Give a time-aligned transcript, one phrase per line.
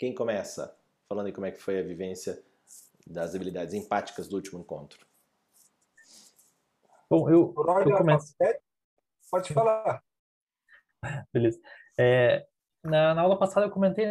[0.00, 0.74] Quem começa?
[1.06, 2.42] Falando aí como é que foi a vivência
[3.06, 5.06] das habilidades empáticas do último encontro.
[7.10, 8.34] Bom, eu, eu começo.
[9.30, 10.02] Pode falar.
[11.34, 11.60] Beleza.
[11.98, 12.46] É,
[12.82, 14.06] na, na, aula passada eu comentei,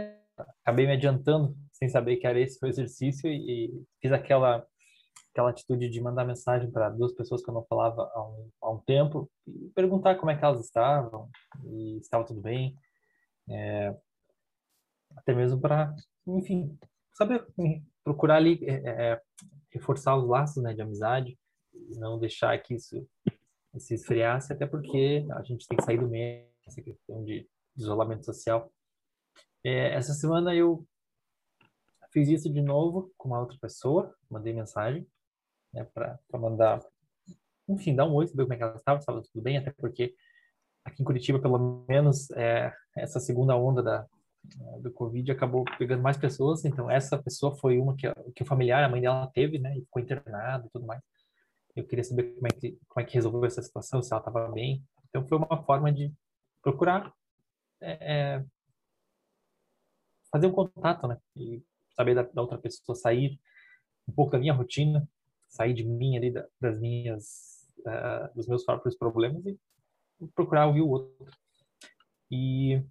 [0.64, 4.64] acabei me adiantando, sem saber que era esse o exercício, e, e fiz aquela,
[5.32, 8.70] aquela atitude de mandar mensagem para duas pessoas que eu não falava há um, há
[8.70, 11.32] um tempo, e perguntar como é que elas estavam,
[11.66, 12.76] e estava tudo bem.
[13.50, 13.98] É,
[15.16, 15.94] até mesmo para,
[16.28, 16.78] enfim,
[17.14, 17.46] saber
[18.04, 19.22] procurar ali é, é,
[19.72, 21.38] reforçar os laços né, de amizade,
[21.98, 23.08] não deixar que isso
[23.78, 28.26] se esfriasse, até porque a gente tem que sair do meio, essa questão de isolamento
[28.26, 28.72] social.
[29.64, 30.86] É, essa semana eu
[32.12, 35.08] fiz isso de novo com uma outra pessoa, mandei mensagem
[35.74, 36.84] né, para mandar,
[37.68, 40.16] enfim, dar um oi, saber como é que ela estava, estava tudo bem, até porque
[40.84, 44.08] aqui em Curitiba, pelo menos, é, essa segunda onda da,
[44.82, 48.84] do Covid acabou pegando mais pessoas, então essa pessoa foi uma que, que o familiar,
[48.84, 51.02] a mãe dela teve, né, e ficou internada e tudo mais.
[51.76, 54.50] Eu queria saber como é que, como é que resolveu essa situação, se ela estava
[54.50, 54.84] bem.
[55.08, 56.14] Então foi uma forma de
[56.62, 57.14] procurar
[57.82, 58.46] é, é,
[60.32, 61.64] fazer um contato, né, e
[61.96, 63.40] saber da, da, outra pessoa, sair
[64.08, 65.08] um pouco da minha rotina,
[65.48, 69.58] sair de mim ali, da, das minhas, uh, dos meus próprios problemas e
[70.34, 71.26] procurar ouvir o outro.
[72.32, 72.82] E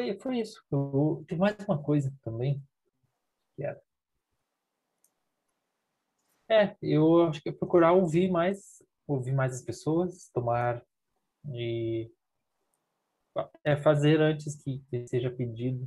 [0.00, 0.64] Foi, foi isso.
[0.72, 2.62] Eu, tem mais uma coisa também.
[3.54, 3.80] Que era.
[6.48, 10.82] É, eu acho que é procurar ouvir mais, ouvir mais as pessoas, tomar
[11.52, 12.10] e
[13.62, 15.86] é fazer antes que, que seja pedido.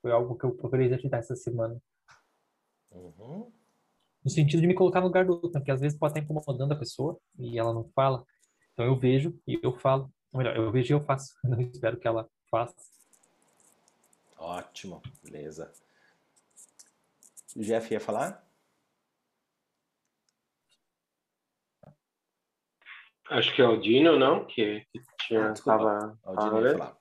[0.00, 1.80] Foi algo que eu procurei exercitar essa semana.
[2.90, 3.52] Uhum.
[4.24, 6.72] No sentido de me colocar no lugar do outro, porque às vezes pode estar incomodando
[6.72, 8.24] a pessoa e ela não fala.
[8.72, 10.10] Então eu vejo e eu falo.
[10.32, 11.34] Ou melhor, eu vejo e eu faço.
[11.44, 13.01] Não espero que ela faça.
[14.42, 15.72] Ótimo, beleza.
[17.54, 18.44] O Jeff ia falar?
[23.30, 24.44] Acho que é o Dino, não?
[24.44, 26.18] Que, que tinha, ah, tava...
[26.24, 26.98] O Dino ia falar.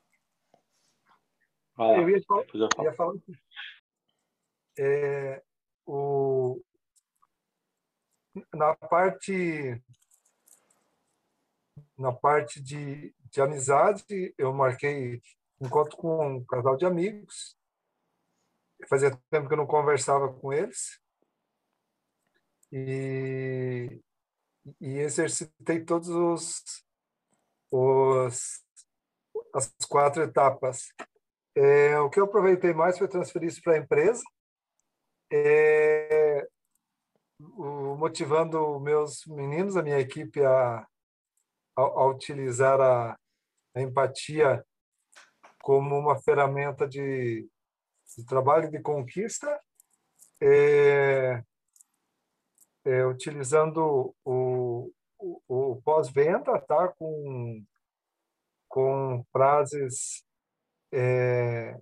[1.75, 1.97] Fala.
[1.97, 3.15] Eu ia falar, eu ia falar
[4.77, 5.43] é,
[5.85, 6.61] o,
[8.53, 9.81] na parte
[11.97, 15.21] na parte de, de amizade, eu marquei
[15.61, 17.55] encontro com um casal de amigos.
[18.89, 20.99] Fazia tempo que eu não conversava com eles.
[22.71, 24.01] E,
[24.79, 26.63] e exercitei todos os,
[27.69, 28.63] os
[29.53, 30.93] as quatro etapas.
[31.55, 34.23] É, o que eu aproveitei mais foi transferir isso para a empresa,
[35.31, 36.47] é,
[37.39, 40.87] o, motivando meus meninos, a minha equipe, a, a,
[41.81, 43.17] a utilizar a,
[43.75, 44.65] a empatia
[45.61, 47.47] como uma ferramenta de,
[48.17, 49.59] de trabalho de conquista,
[50.41, 51.43] é,
[52.83, 56.87] é, utilizando o, o, o pós-venda, tá?
[56.89, 57.63] com,
[58.67, 60.25] com frases
[60.91, 61.79] é,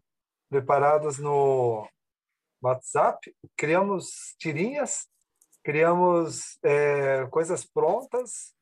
[0.50, 1.88] preparadas no
[2.62, 5.08] WhatsApp, criamos tirinhas,
[5.64, 8.54] criamos é, coisas prontas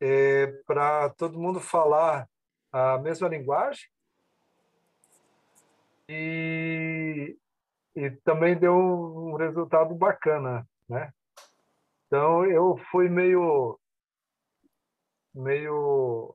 [0.00, 2.26] é, para todo mundo falar
[2.72, 3.86] a mesma linguagem
[6.10, 7.36] e,
[7.94, 11.12] e também deu um resultado bacana, né?
[12.06, 13.78] Então eu fui meio
[15.32, 16.34] meio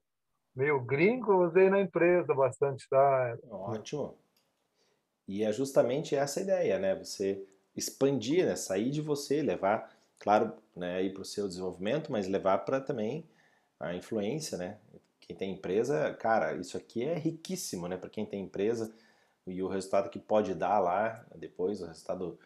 [0.56, 3.38] meio gringo, usei na empresa bastante, tá?
[3.52, 4.18] Ótimo.
[5.28, 6.96] E é justamente essa ideia, né?
[6.96, 8.56] Você expandir, né?
[8.56, 13.28] Sair de você, levar, claro, né, para o seu desenvolvimento, mas levar para também
[13.78, 14.78] a influência, né?
[15.20, 17.98] Quem tem empresa, cara, isso aqui é riquíssimo, né?
[17.98, 18.96] Para quem tem empresa,
[19.48, 22.40] e o resultado que pode dar lá depois, o resultado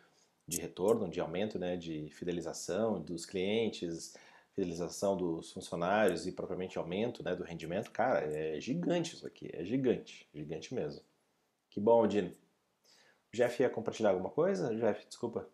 [0.47, 4.15] de retorno, de aumento, né, de fidelização dos clientes,
[4.55, 9.63] fidelização dos funcionários e propriamente aumento né, do rendimento, cara, é gigante isso aqui, é
[9.63, 11.01] gigante, gigante mesmo.
[11.69, 12.35] Que bom, Dino.
[13.31, 14.75] O Jeff ia compartilhar alguma coisa?
[14.75, 15.47] Jeff, desculpa.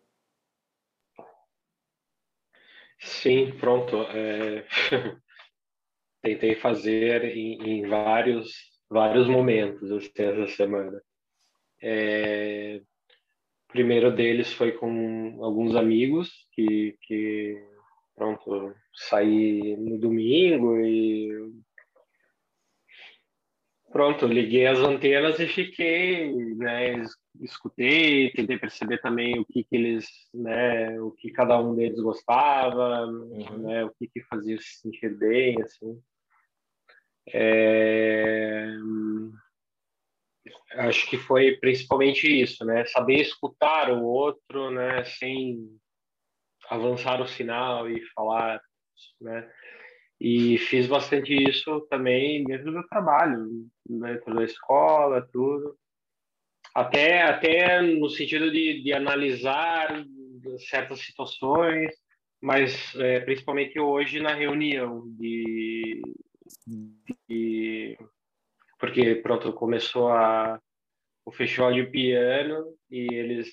[2.98, 3.96] Sim, pronto.
[4.02, 4.66] É...
[6.22, 8.50] Tentei fazer em, em, vários,
[8.88, 11.00] vários momentos assim, essa semana.
[11.82, 12.80] É,
[13.68, 17.62] o primeiro deles foi com alguns amigos que, que
[18.14, 21.52] pronto, saí no domingo e
[23.96, 27.02] pronto, liguei as antenas e fiquei, né,
[27.40, 33.06] escutei, tentei perceber também o que, que eles, né, o que cada um deles gostava,
[33.06, 33.58] uhum.
[33.58, 35.98] né, o que, que fazia se sentir bem, assim.
[37.28, 38.66] É...
[40.72, 42.84] acho que foi principalmente isso, né?
[42.86, 45.04] Saber escutar o outro, né?
[45.04, 45.58] Sem
[46.68, 48.60] avançar o sinal e falar,
[49.20, 49.50] né?
[50.20, 53.46] E fiz bastante isso também dentro do trabalho,
[53.88, 55.76] dentro da escola, tudo.
[56.74, 60.04] Até, até no sentido de, de analisar
[60.70, 61.94] certas situações,
[62.40, 66.02] mas é, principalmente hoje na reunião de,
[67.28, 67.98] de
[68.78, 70.60] porque pronto começou a
[71.24, 73.48] o festival de piano e eles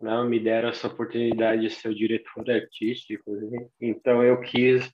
[0.00, 3.68] não né, me deram essa oportunidade de ser o diretor artístico né?
[3.80, 4.92] então eu quis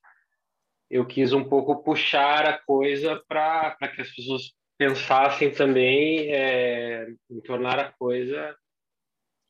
[0.91, 7.41] eu quis um pouco puxar a coisa para que as pessoas pensassem também é, em
[7.41, 8.57] tornar a coisa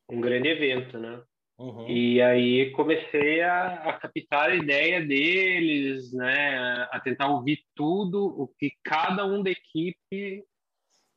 [0.08, 1.22] um grande evento, né?
[1.58, 1.88] Uhum.
[1.88, 6.88] E aí comecei a, a, captar a ideia deles, né?
[6.90, 10.44] A tentar ouvir tudo o que cada um da equipe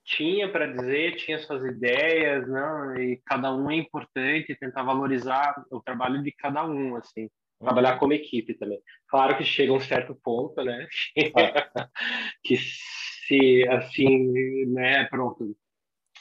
[0.04, 2.48] tinha para dizer, tinha suas ideias?
[2.48, 3.04] Né?
[3.04, 7.30] E cada um é importante, tentar valorizar o trabalho de cada um, assim
[7.60, 8.00] trabalhar uhum.
[8.00, 8.80] como equipe também.
[9.08, 10.88] Claro que chega um certo ponto, né?
[11.36, 11.90] Ah.
[12.44, 15.56] que se assim, né, pronto,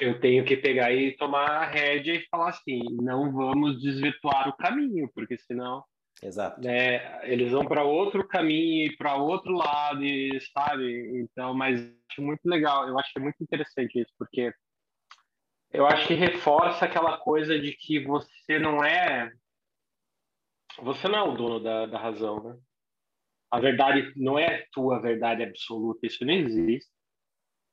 [0.00, 4.56] eu tenho que pegar e tomar a rédea e falar assim, não vamos desvirtuar o
[4.56, 5.84] caminho, porque senão
[6.22, 6.60] Exato.
[6.62, 11.20] Né, eles vão para outro caminho e para outro lado, e, sabe?
[11.20, 14.52] Então, mas acho muito legal, eu acho muito interessante isso, porque
[15.72, 19.30] eu acho que reforça aquela coisa de que você não é
[20.78, 22.58] você não é o dono da, da razão, né?
[23.50, 26.90] A verdade não é tua verdade absoluta, isso não existe,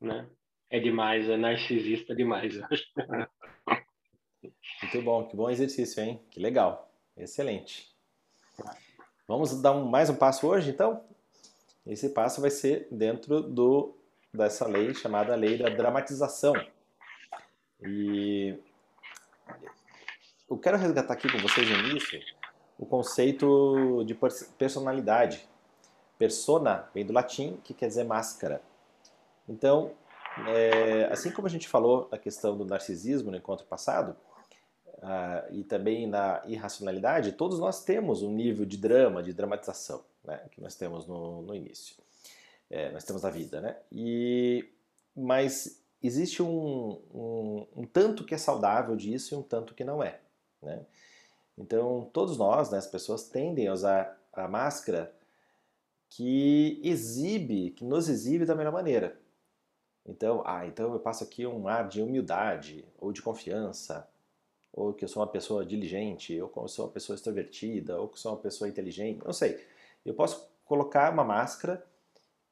[0.02, 0.30] né?
[0.74, 2.56] É demais, é narcisista demais.
[4.82, 6.20] Muito bom, que bom exercício, hein?
[6.32, 7.96] Que legal, excelente.
[9.28, 11.06] Vamos dar um, mais um passo hoje, então?
[11.86, 13.96] Esse passo vai ser dentro do,
[14.34, 16.56] dessa lei chamada Lei da Dramatização.
[17.80, 18.58] E
[20.50, 22.20] eu quero resgatar aqui com vocês no início
[22.80, 24.18] o conceito de
[24.58, 25.48] personalidade.
[26.18, 28.60] Persona vem do latim, que quer dizer máscara.
[29.48, 29.96] Então,
[30.48, 34.16] é, assim como a gente falou na questão do narcisismo no encontro passado,
[34.98, 40.42] uh, e também na irracionalidade, todos nós temos um nível de drama, de dramatização, né,
[40.52, 41.96] que nós temos no, no início.
[42.70, 43.78] É, nós temos na vida, né?
[43.92, 44.68] E,
[45.16, 50.02] mas existe um, um, um tanto que é saudável disso e um tanto que não
[50.02, 50.20] é,
[50.62, 50.84] né?
[51.56, 55.14] Então, todos nós, né, as pessoas tendem a usar a máscara
[56.10, 59.20] que exibe, que nos exibe da melhor maneira.
[60.06, 64.08] Então, ah, então eu passo aqui um ar de humildade, ou de confiança,
[64.72, 68.08] ou que eu sou uma pessoa diligente, ou que eu sou uma pessoa extrovertida, ou
[68.08, 69.66] que eu sou uma pessoa inteligente, não sei.
[70.06, 71.86] Eu posso colocar uma máscara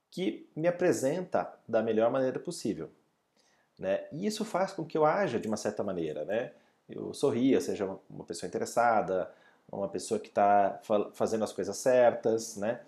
[0.09, 2.89] que me apresenta da melhor maneira possível.
[3.77, 4.05] Né?
[4.11, 6.51] E isso faz com que eu haja de uma certa maneira, né?
[6.87, 9.31] eu sorria, seja uma pessoa interessada,
[9.71, 10.79] uma pessoa que está
[11.13, 12.81] fazendo as coisas certas, né?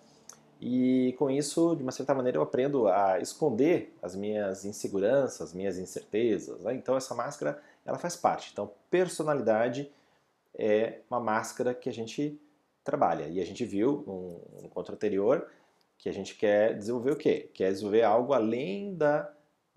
[0.66, 5.54] E com isso, de uma certa maneira, eu aprendo a esconder as minhas inseguranças, as
[5.54, 6.64] minhas incertezas.
[6.64, 6.74] Né?
[6.76, 8.52] Então essa máscara, ela faz parte.
[8.54, 9.92] Então personalidade
[10.56, 12.40] é uma máscara que a gente
[12.82, 13.28] trabalha.
[13.28, 15.50] E a gente viu no encontro anterior
[15.98, 17.50] que a gente quer desenvolver o quê?
[17.54, 19.30] Quer desenvolver algo além da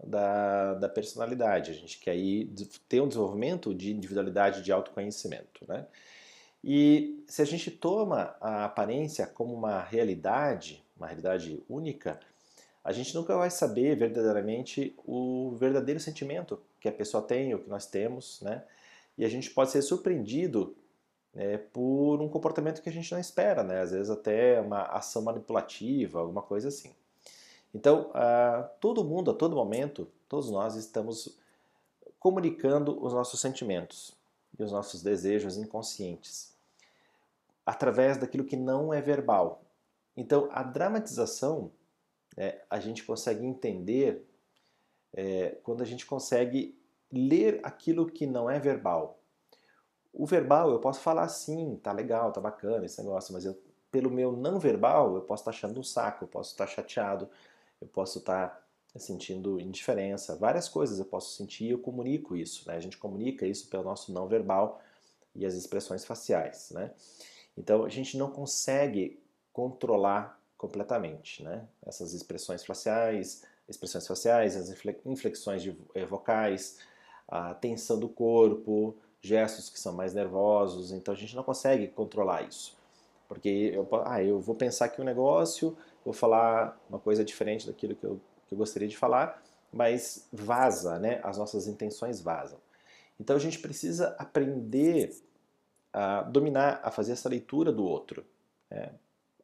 [0.05, 1.73] da, da personalidade.
[1.73, 2.53] A gente quer ir,
[2.89, 5.67] ter um desenvolvimento de individualidade, de autoconhecimento.
[5.67, 5.85] Né?
[6.63, 12.19] E se a gente toma a aparência como uma realidade, uma realidade única,
[12.83, 17.69] a gente nunca vai saber verdadeiramente o verdadeiro sentimento que a pessoa tem, o que
[17.69, 18.63] nós temos, né?
[19.19, 20.77] E a gente pode ser surpreendido
[21.35, 23.81] né, por um comportamento que a gente não espera, né?
[23.81, 26.93] Às vezes até uma ação manipulativa, alguma coisa assim.
[27.75, 31.37] Então, uh, todo mundo, a todo momento, todos nós estamos
[32.19, 34.13] comunicando os nossos sentimentos
[34.59, 36.55] e os nossos desejos inconscientes
[37.67, 39.66] através daquilo que não é verbal.
[40.17, 41.71] Então, a dramatização,
[42.37, 44.27] é, a gente consegue entender
[45.13, 46.79] é, quando a gente consegue
[47.13, 49.21] ler aquilo que não é verbal.
[50.13, 54.11] O verbal, eu posso falar assim, tá legal, tá bacana esse negócio, mas eu, pelo
[54.11, 57.29] meu não verbal, eu posso estar achando um saco, eu posso estar chateado,
[57.81, 62.67] eu posso estar tá sentindo indiferença, várias coisas eu posso sentir e eu comunico isso.
[62.67, 62.77] Né?
[62.77, 64.81] A gente comunica isso pelo nosso não verbal
[65.35, 66.71] e as expressões faciais.
[66.71, 66.91] Né?
[67.57, 69.23] Então a gente não consegue
[69.57, 71.67] controlar completamente né?
[71.87, 74.69] essas expressões faciais, expressões faciais, as
[75.07, 76.79] inflexões eh, vocais,
[77.27, 82.43] a tensão do corpo, gestos que são mais nervosos, então a gente não consegue controlar
[82.43, 82.77] isso.
[83.27, 87.97] Porque eu, ah, eu vou pensar aqui um negócio, vou falar uma coisa diferente daquilo
[87.97, 91.19] que eu, que eu gostaria de falar, mas vaza, né?
[91.25, 92.59] As nossas intenções vazam.
[93.19, 95.17] Então a gente precisa aprender
[95.95, 98.23] a dominar, a fazer essa leitura do outro.
[98.71, 98.93] Né?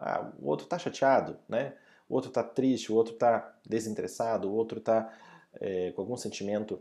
[0.03, 1.75] Ah, o outro está chateado, né?
[2.09, 5.13] O outro está triste, o outro está desinteressado, o outro está
[5.61, 6.81] é, com algum sentimento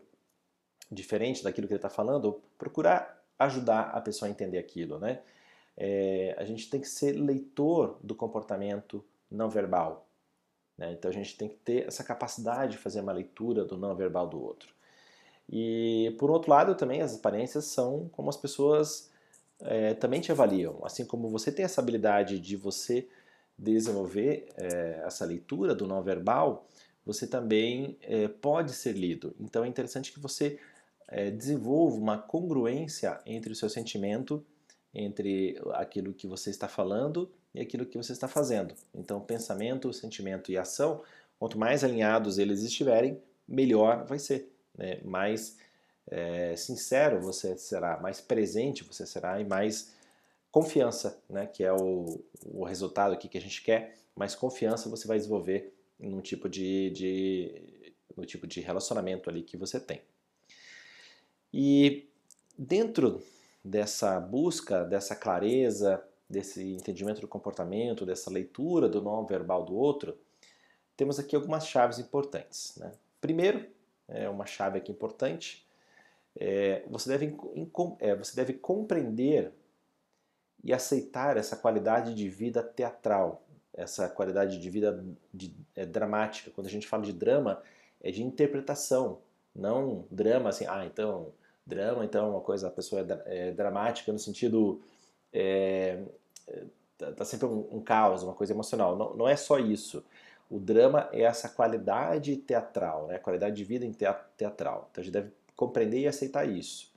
[0.91, 2.41] diferente daquilo que ele está falando.
[2.57, 5.21] Procurar ajudar a pessoa a entender aquilo, né?
[5.77, 10.07] É, a gente tem que ser leitor do comportamento não verbal.
[10.77, 10.91] Né?
[10.93, 14.27] Então a gente tem que ter essa capacidade de fazer uma leitura do não verbal
[14.27, 14.73] do outro.
[15.49, 19.10] E por outro lado, também as aparências são como as pessoas
[19.63, 20.79] é, também te avaliam.
[20.83, 23.07] Assim como você tem essa habilidade de você
[23.57, 26.67] desenvolver é, essa leitura do não verbal,
[27.05, 29.35] você também é, pode ser lido.
[29.39, 30.59] Então é interessante que você
[31.35, 34.45] desenvolva uma congruência entre o seu sentimento,
[34.93, 38.73] entre aquilo que você está falando e aquilo que você está fazendo.
[38.93, 41.01] Então, pensamento, sentimento e ação,
[41.37, 45.57] quanto mais alinhados eles estiverem, melhor vai ser né, mais
[46.11, 49.95] é, sincero você será, mais presente você será e mais
[50.51, 55.07] confiança, né, que é o, o resultado aqui que a gente quer, mais confiança você
[55.07, 60.01] vai desenvolver no tipo de, de, no tipo de relacionamento ali que você tem.
[61.53, 62.09] E
[62.57, 63.23] dentro
[63.63, 70.17] dessa busca, dessa clareza, desse entendimento do comportamento, dessa leitura do não verbal do outro,
[70.97, 72.75] temos aqui algumas chaves importantes.
[72.77, 72.91] Né?
[73.19, 73.65] Primeiro,
[74.07, 75.65] é uma chave aqui importante.
[76.35, 77.37] É, você, deve,
[77.99, 79.51] é, você deve compreender
[80.63, 86.51] e aceitar essa qualidade de vida teatral, essa qualidade de vida de, é, dramática.
[86.51, 87.61] Quando a gente fala de drama,
[88.01, 89.19] é de interpretação,
[89.55, 91.33] não drama assim, ah, então,
[91.65, 94.81] drama, então uma coisa, a pessoa é, é dramática no sentido.
[95.33, 95.99] É,
[96.47, 96.65] é
[96.97, 98.95] tá, sempre um, um, caos, uma coisa emocional.
[98.95, 100.03] Não, não é só isso.
[100.49, 103.17] O drama é essa qualidade teatral, né?
[103.17, 103.93] qualidade de vida em
[104.37, 104.89] teatral.
[104.91, 106.91] Então a gente deve compreender e aceitar isso.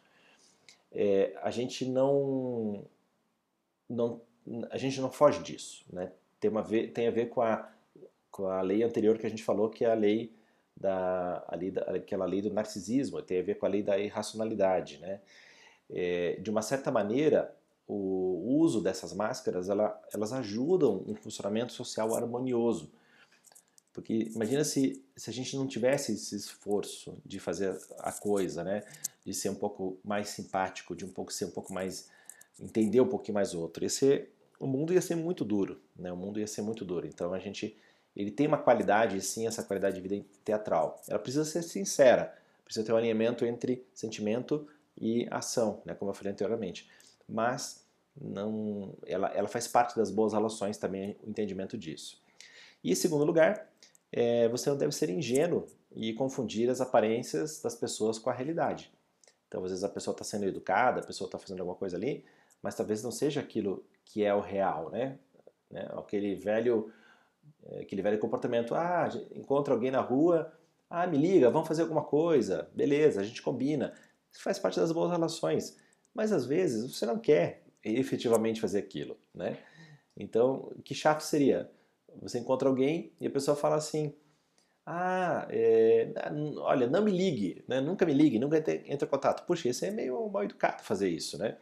[0.92, 2.84] É, a gente não,
[3.88, 4.20] não
[4.70, 6.12] a gente não foge disso, né?
[6.38, 7.68] Tem, uma, tem a ver com a,
[8.30, 10.34] com a lei anterior que a gente falou, que é a lei
[10.76, 13.98] da, a lei da, aquela lei do narcisismo, tem a ver com a lei da
[13.98, 15.20] irracionalidade, né?
[15.90, 17.54] É, de uma certa maneira,
[17.86, 22.90] o uso dessas máscaras, ela, elas ajudam um funcionamento social harmonioso.
[23.94, 28.82] Porque imagina se, se a gente não tivesse esse esforço de fazer a coisa, né?
[29.24, 32.10] De ser um pouco mais simpático, de um pouco ser um pouco mais
[32.60, 33.88] entender um pouquinho mais o outro.
[33.88, 36.12] Ser, o mundo ia ser muito duro, né?
[36.12, 37.06] O mundo ia ser muito duro.
[37.06, 37.78] Então a gente
[38.16, 41.00] ele tem uma qualidade, sim, essa qualidade de vida teatral.
[41.08, 44.66] Ela precisa ser sincera, precisa ter um alinhamento entre sentimento
[45.00, 45.94] e ação, né?
[45.94, 46.88] Como eu falei anteriormente.
[47.28, 47.84] Mas
[48.20, 52.22] não, ela, ela faz parte das boas relações também o entendimento disso.
[52.82, 53.66] E em segundo lugar,
[54.16, 58.92] é, você não deve ser ingênuo e confundir as aparências das pessoas com a realidade.
[59.48, 62.24] Então, às vezes a pessoa está sendo educada, a pessoa está fazendo alguma coisa ali,
[62.62, 65.18] mas talvez não seja aquilo que é o real, né?
[65.68, 65.88] né?
[65.96, 66.92] Aquele velho,
[67.64, 70.52] é, aquele velho comportamento, ah, encontra alguém na rua,
[70.88, 73.92] ah, me liga, vamos fazer alguma coisa, beleza, a gente combina.
[74.30, 75.76] Isso faz parte das boas relações,
[76.14, 79.58] mas às vezes você não quer efetivamente fazer aquilo, né?
[80.16, 81.68] Então, que chato seria
[82.22, 84.14] você encontra alguém e a pessoa fala assim:
[84.86, 86.12] Ah, é,
[86.58, 87.80] olha, não me ligue, né?
[87.80, 89.46] nunca me ligue, nunca entre, em contato.
[89.46, 91.56] Puxa, isso é meio mal educado fazer isso, né?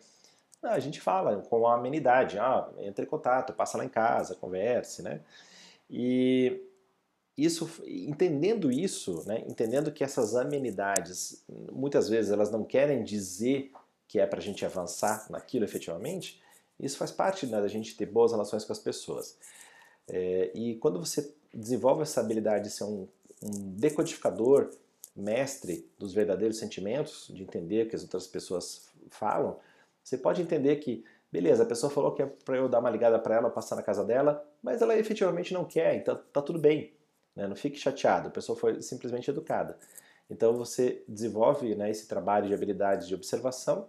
[0.62, 5.02] Não, a gente fala com amenidade: Ah, entre em contato, passa lá em casa, converse,
[5.02, 5.20] né?
[5.90, 6.60] E
[7.36, 13.72] isso, entendendo isso, né, entendendo que essas amenidades, muitas vezes elas não querem dizer
[14.06, 16.42] que é para a gente avançar naquilo efetivamente,
[16.78, 19.38] isso faz parte né, da gente ter boas relações com as pessoas.
[20.08, 23.08] É, e quando você desenvolve essa habilidade de ser um,
[23.42, 24.70] um decodificador,
[25.14, 29.58] mestre dos verdadeiros sentimentos, de entender o que as outras pessoas falam,
[30.02, 33.18] você pode entender que, beleza, a pessoa falou que é para eu dar uma ligada
[33.18, 36.92] para ela, passar na casa dela, mas ela efetivamente não quer, então tá tudo bem.
[37.36, 37.46] Né?
[37.46, 39.78] Não fique chateado, a pessoa foi simplesmente educada.
[40.30, 43.88] Então você desenvolve né, esse trabalho de habilidades de observação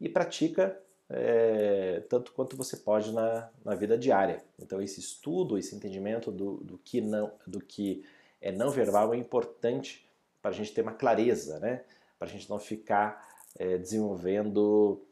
[0.00, 0.78] e pratica
[1.12, 4.42] é, tanto quanto você pode na, na vida diária.
[4.58, 8.04] Então esse estudo, esse entendimento do, do, que não, do que
[8.40, 10.08] é não verbal é importante
[10.40, 11.84] para a gente ter uma clareza, né?
[12.18, 13.28] para a gente não ficar
[13.58, 15.04] é, desenvolvendo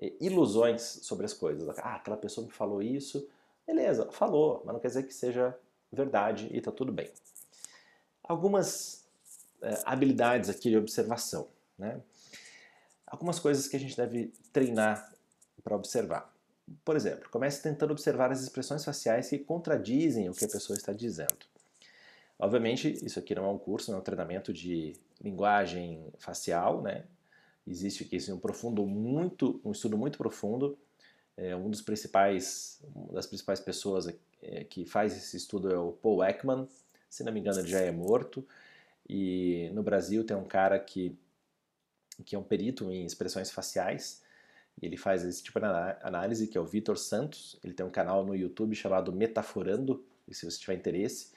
[0.00, 1.68] é, ilusões sobre as coisas.
[1.78, 3.28] Ah, aquela pessoa me falou isso,
[3.66, 5.56] beleza, falou, mas não quer dizer que seja
[5.92, 7.10] verdade e está tudo bem.
[8.24, 9.04] Algumas
[9.60, 11.48] é, habilidades aqui de observação.
[11.78, 12.00] Né?
[13.06, 15.12] Algumas coisas que a gente deve treinar
[15.62, 16.32] para observar.
[16.84, 20.92] Por exemplo, comece tentando observar as expressões faciais que contradizem o que a pessoa está
[20.92, 21.46] dizendo.
[22.38, 27.04] Obviamente, isso aqui não é um curso, não é um treinamento de linguagem facial, né?
[27.66, 30.76] Existe aqui assim, um profundo, muito, um estudo muito profundo.
[31.36, 35.92] É, um dos principais, uma das principais pessoas é, que faz esse estudo é o
[35.92, 36.68] Paul Ekman.
[37.08, 38.46] Se não me engano, ele já é morto.
[39.08, 41.16] E no Brasil tem um cara que
[42.24, 44.21] que é um perito em expressões faciais.
[44.80, 45.66] Ele faz esse tipo de
[46.02, 47.58] análise, que é o Vitor Santos.
[47.62, 51.32] Ele tem um canal no YouTube chamado Metaforando, e se você tiver interesse,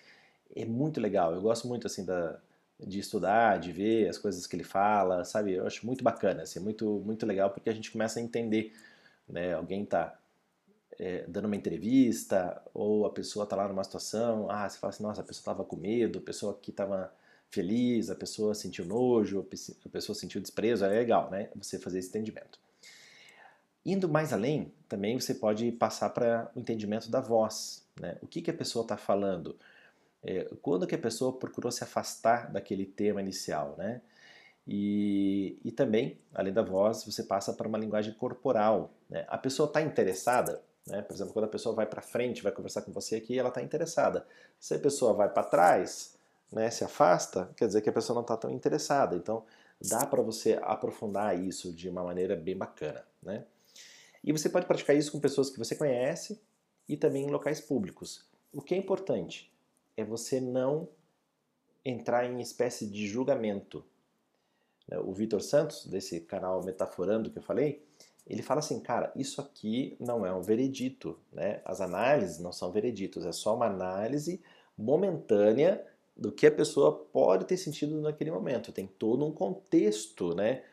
[0.56, 1.34] é muito legal.
[1.34, 2.40] Eu gosto muito assim da,
[2.80, 5.54] de estudar, de ver as coisas que ele fala, sabe?
[5.54, 8.74] Eu acho muito bacana, assim, muito muito legal porque a gente começa a entender,
[9.28, 9.54] né?
[9.54, 10.18] Alguém está
[11.00, 15.04] é, dando uma entrevista ou a pessoa está lá numa situação, ah, você fala assim,
[15.04, 17.14] nossa, a pessoa estava com medo, a pessoa aqui estava
[17.50, 19.46] feliz, a pessoa sentiu nojo,
[19.86, 21.50] a pessoa sentiu desprezo, é legal, né?
[21.56, 22.60] Você fazer esse entendimento.
[23.86, 28.18] Indo mais além, também você pode passar para o entendimento da voz, né?
[28.22, 29.56] O que, que a pessoa está falando?
[30.24, 34.02] É, quando que a pessoa procurou se afastar daquele tema inicial, né?
[34.68, 38.92] E, e também, além da voz, você passa para uma linguagem corporal.
[39.10, 39.24] Né?
[39.28, 41.02] A pessoa está interessada, né?
[41.04, 43.62] por exemplo, quando a pessoa vai para frente, vai conversar com você aqui, ela está
[43.62, 44.26] interessada.
[44.60, 46.16] Se a pessoa vai para trás,
[46.52, 49.16] né, se afasta, quer dizer que a pessoa não está tão interessada.
[49.16, 49.44] Então,
[49.80, 53.04] dá para você aprofundar isso de uma maneira bem bacana.
[53.22, 53.44] Né?
[54.26, 56.42] E você pode praticar isso com pessoas que você conhece
[56.90, 58.26] e também em locais públicos.
[58.52, 59.54] O que é importante
[59.96, 60.90] é você não
[61.84, 63.86] entrar em espécie de julgamento.
[65.04, 67.86] O Vitor Santos, desse canal Metaforando que eu falei,
[68.26, 71.62] ele fala assim, cara, isso aqui não é um veredito, né?
[71.64, 74.42] As análises não são vereditos, é só uma análise
[74.76, 75.86] momentânea
[76.18, 78.72] do que a pessoa pode ter sentido naquele momento.
[78.72, 80.64] Tem todo um contexto, né?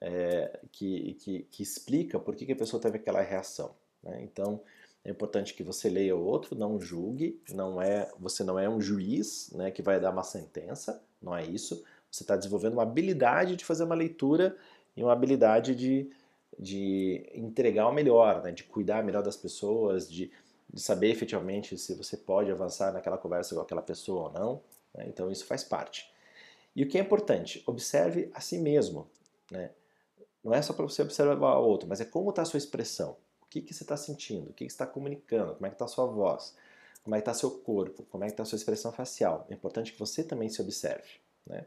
[0.00, 3.74] É, que, que, que, explica por que, que a pessoa teve aquela reação.
[4.02, 4.20] Né?
[4.22, 4.60] Então,
[5.04, 8.80] é importante que você leia o outro, não julgue, não é, você não é um
[8.80, 11.82] juiz né, que vai dar uma sentença, não é isso.
[12.10, 14.56] Você está desenvolvendo uma habilidade de fazer uma leitura
[14.96, 16.08] e uma habilidade de,
[16.56, 20.30] de entregar o melhor, né, de cuidar melhor das pessoas, de
[20.72, 24.62] de saber efetivamente se você pode avançar naquela conversa com aquela pessoa ou não.
[24.94, 25.06] Né?
[25.08, 26.10] Então isso faz parte.
[26.76, 29.08] E o que é importante, observe a si mesmo.
[29.50, 29.70] Né?
[30.48, 33.18] Não é só para você observar o outro, mas é como está a sua expressão.
[33.42, 34.48] O que, que você está sentindo?
[34.48, 35.54] O que, que você está comunicando?
[35.54, 36.56] Como é que está a sua voz?
[37.04, 38.02] Como é que está seu corpo?
[38.10, 39.46] Como é que está a sua expressão facial?
[39.50, 41.20] É importante que você também se observe.
[41.46, 41.66] Né?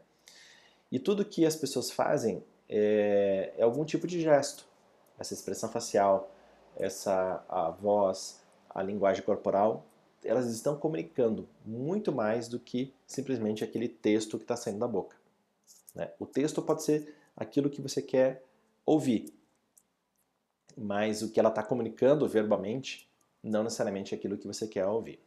[0.90, 4.66] E tudo que as pessoas fazem é, é algum tipo de gesto.
[5.16, 6.34] Essa expressão facial,
[6.76, 9.86] essa a voz, a linguagem corporal,
[10.24, 15.16] elas estão comunicando muito mais do que simplesmente aquele texto que está saindo da boca.
[15.94, 16.10] Né?
[16.18, 18.42] O texto pode ser aquilo que você quer
[18.84, 19.32] ouvir,
[20.76, 23.08] mas o que ela está comunicando verbalmente
[23.42, 25.20] não necessariamente é aquilo que você quer ouvir.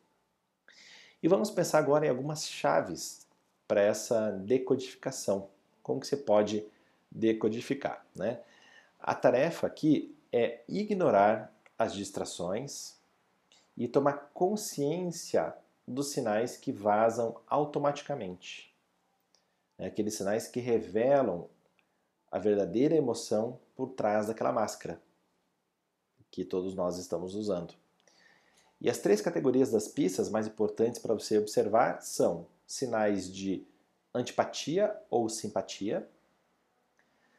[1.21, 3.27] E vamos pensar agora em algumas chaves
[3.67, 5.49] para essa decodificação.
[5.81, 6.65] Como que você pode
[7.11, 8.05] decodificar?
[8.15, 8.39] Né?
[8.99, 12.95] A tarefa aqui é ignorar as distrações,
[13.77, 15.53] e tomar consciência
[15.87, 18.73] dos sinais que vazam automaticamente.
[19.77, 21.47] É aqueles sinais que revelam
[22.31, 25.01] a verdadeira emoção por trás daquela máscara
[26.31, 27.73] que todos nós estamos usando.
[28.81, 33.65] E as três categorias das pistas mais importantes para você observar são sinais de
[34.13, 36.07] antipatia ou simpatia,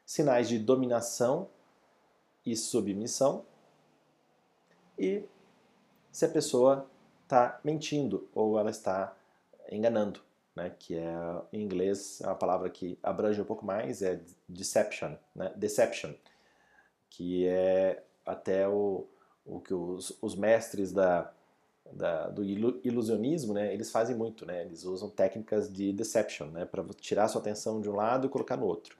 [0.05, 1.49] sinais de dominação
[2.45, 3.45] e submissão
[4.99, 5.25] e
[6.11, 6.89] se a pessoa
[7.25, 9.15] está mentindo ou ela está
[9.71, 10.23] enganando,
[10.57, 10.75] né?
[10.79, 11.15] que é
[11.53, 15.53] em inglês é uma palavra que abrange um pouco mais, é deception, né?
[15.55, 16.13] deception,
[17.11, 19.07] que é até o,
[19.45, 21.31] o que os, os mestres da,
[21.93, 26.83] da, do ilusionismo, né, eles fazem muito, né, eles usam técnicas de deception, né, para
[27.01, 28.97] tirar sua atenção de um lado e colocar no outro.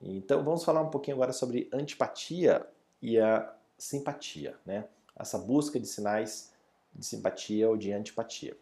[0.00, 2.64] Então vamos falar um pouquinho agora sobre antipatia
[3.02, 4.84] e a simpatia, né
[5.18, 6.52] essa busca de sinais
[6.94, 8.56] de simpatia ou de antipatia.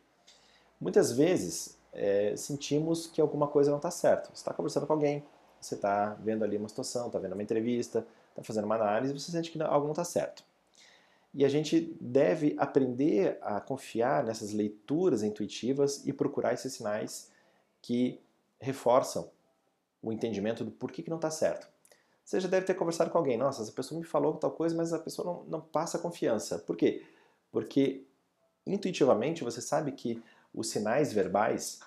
[0.81, 4.27] Muitas vezes é, sentimos que alguma coisa não está certo.
[4.27, 5.25] Você está conversando com alguém,
[5.61, 9.31] você está vendo ali uma situação, está vendo uma entrevista, está fazendo uma análise, você
[9.31, 10.45] sente que algo não está certo.
[11.33, 17.31] E a gente deve aprender a confiar nessas leituras intuitivas e procurar esses sinais
[17.83, 18.21] que
[18.61, 19.29] reforçam
[20.03, 21.69] o entendimento do porquê que não está certo.
[22.25, 24.93] Você já deve ter conversado com alguém, nossa, essa pessoa me falou tal coisa, mas
[24.93, 26.59] a pessoa não, não passa confiança.
[26.59, 27.05] Por quê?
[27.51, 28.05] Porque
[28.67, 30.23] intuitivamente você sabe que
[30.55, 31.81] os sinais verbais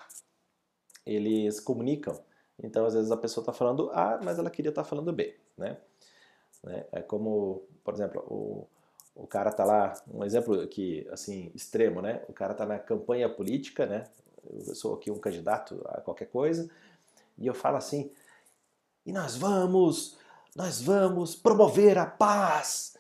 [1.05, 2.19] eles comunicam.
[2.61, 5.39] Então, às vezes a pessoa está falando A, mas ela queria estar tá falando B,
[5.57, 5.77] né?
[6.63, 6.85] né?
[6.91, 8.67] É como, por exemplo, o,
[9.15, 12.23] o cara está lá, um exemplo aqui, assim, extremo, né?
[12.27, 14.03] O cara está na campanha política, né?
[14.49, 16.69] eu sou aqui um candidato a qualquer coisa,
[17.37, 18.11] e eu falo assim,
[19.05, 20.17] e nós vamos,
[20.55, 22.97] nós vamos promover a paz,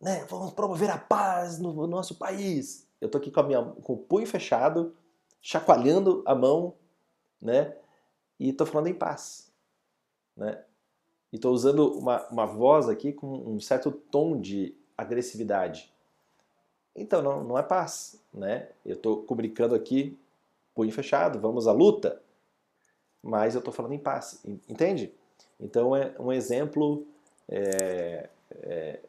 [0.00, 0.24] né?
[0.28, 2.86] Vamos promover a paz no, no nosso país.
[3.00, 4.94] Eu tô aqui com, minha, com o punho fechado,
[5.44, 6.72] chacoalhando a mão,
[7.40, 7.76] né?
[8.40, 9.52] E tô falando em paz,
[10.34, 10.64] né?
[11.30, 15.92] E estou usando uma, uma voz aqui com um certo tom de agressividade.
[16.96, 18.70] Então não, não é paz, né?
[18.86, 20.18] Eu estou comunicando aqui,
[20.74, 22.22] punho fechado, vamos à luta,
[23.22, 25.14] mas eu estou falando em paz, entende?
[25.60, 27.06] Então é um exemplo
[27.50, 28.30] é,
[28.62, 29.00] é,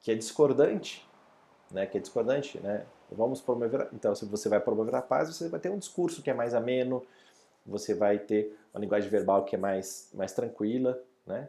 [0.00, 1.08] que é discordante,
[1.70, 1.86] né?
[1.86, 2.84] Que é discordante, né?
[3.10, 3.88] Vamos promover.
[3.92, 6.54] Então, se você vai promover a paz, você vai ter um discurso que é mais
[6.54, 7.04] ameno,
[7.66, 11.48] você vai ter uma linguagem verbal que é mais, mais tranquila, né?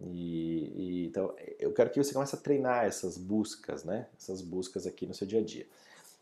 [0.00, 4.06] E, e, então eu quero que você comece a treinar essas buscas, né?
[4.16, 5.66] Essas buscas aqui no seu dia a dia.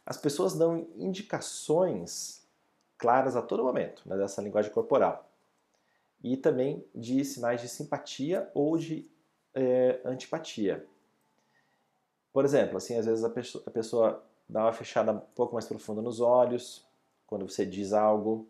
[0.05, 2.46] As pessoas dão indicações
[2.96, 5.29] claras a todo momento né, dessa linguagem corporal
[6.22, 9.11] e também de sinais de simpatia ou de
[9.55, 10.87] é, antipatia.
[12.33, 15.67] Por exemplo, assim, às vezes a pessoa, a pessoa dá uma fechada um pouco mais
[15.67, 16.85] profunda nos olhos
[17.27, 18.49] quando você diz algo,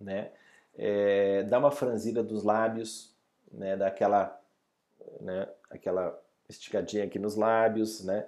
[0.00, 0.32] né?
[0.74, 3.16] É, dá uma franzida dos lábios
[3.52, 4.40] né, dá aquela,
[5.20, 8.26] né, aquela esticadinha aqui nos lábios, né,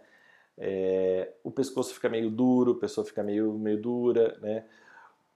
[0.59, 4.65] é, o pescoço fica meio duro, a pessoa fica meio, meio dura, né,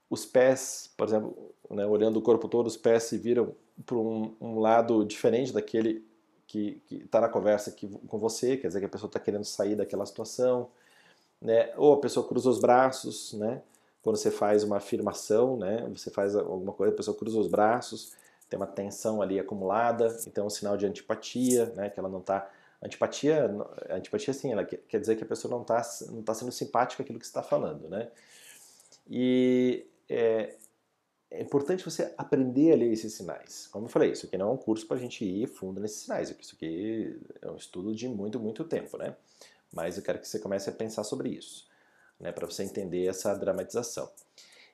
[0.09, 4.35] os pés, por exemplo, né, olhando o corpo todo, os pés se viram para um,
[4.39, 6.05] um, lado diferente daquele
[6.47, 9.75] que está na conversa aqui com você, quer dizer que a pessoa está querendo sair
[9.75, 10.69] daquela situação,
[11.41, 13.61] né, ou a pessoa cruza os braços, né,
[14.01, 18.13] quando você faz uma afirmação, né, você faz alguma coisa, a pessoa cruza os braços,
[18.49, 22.19] tem uma tensão ali acumulada, então é um sinal de antipatia, né, que ela não
[22.19, 22.49] está...
[22.83, 23.49] Antipatia,
[23.89, 27.17] antipatia sim, ela quer dizer que a pessoa não está não tá sendo simpática aquilo
[27.17, 28.11] que está falando, né?
[29.09, 30.55] E é,
[31.31, 33.67] é, importante você aprender a ler esses sinais.
[33.67, 36.03] Como eu falei, isso aqui não é um curso para a gente ir fundo nesses
[36.03, 39.15] sinais, isso aqui é um estudo de muito, muito tempo, né?
[39.75, 41.67] Mas eu quero que você comece a pensar sobre isso,
[42.19, 44.09] né, para você entender essa dramatização.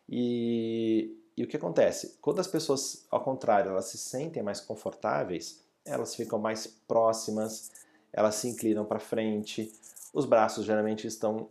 [0.07, 2.17] E e o que acontece?
[2.21, 7.71] Quando as pessoas, ao contrário, elas se sentem mais confortáveis, elas ficam mais próximas,
[8.11, 9.73] elas se inclinam para frente,
[10.13, 11.49] os braços geralmente estão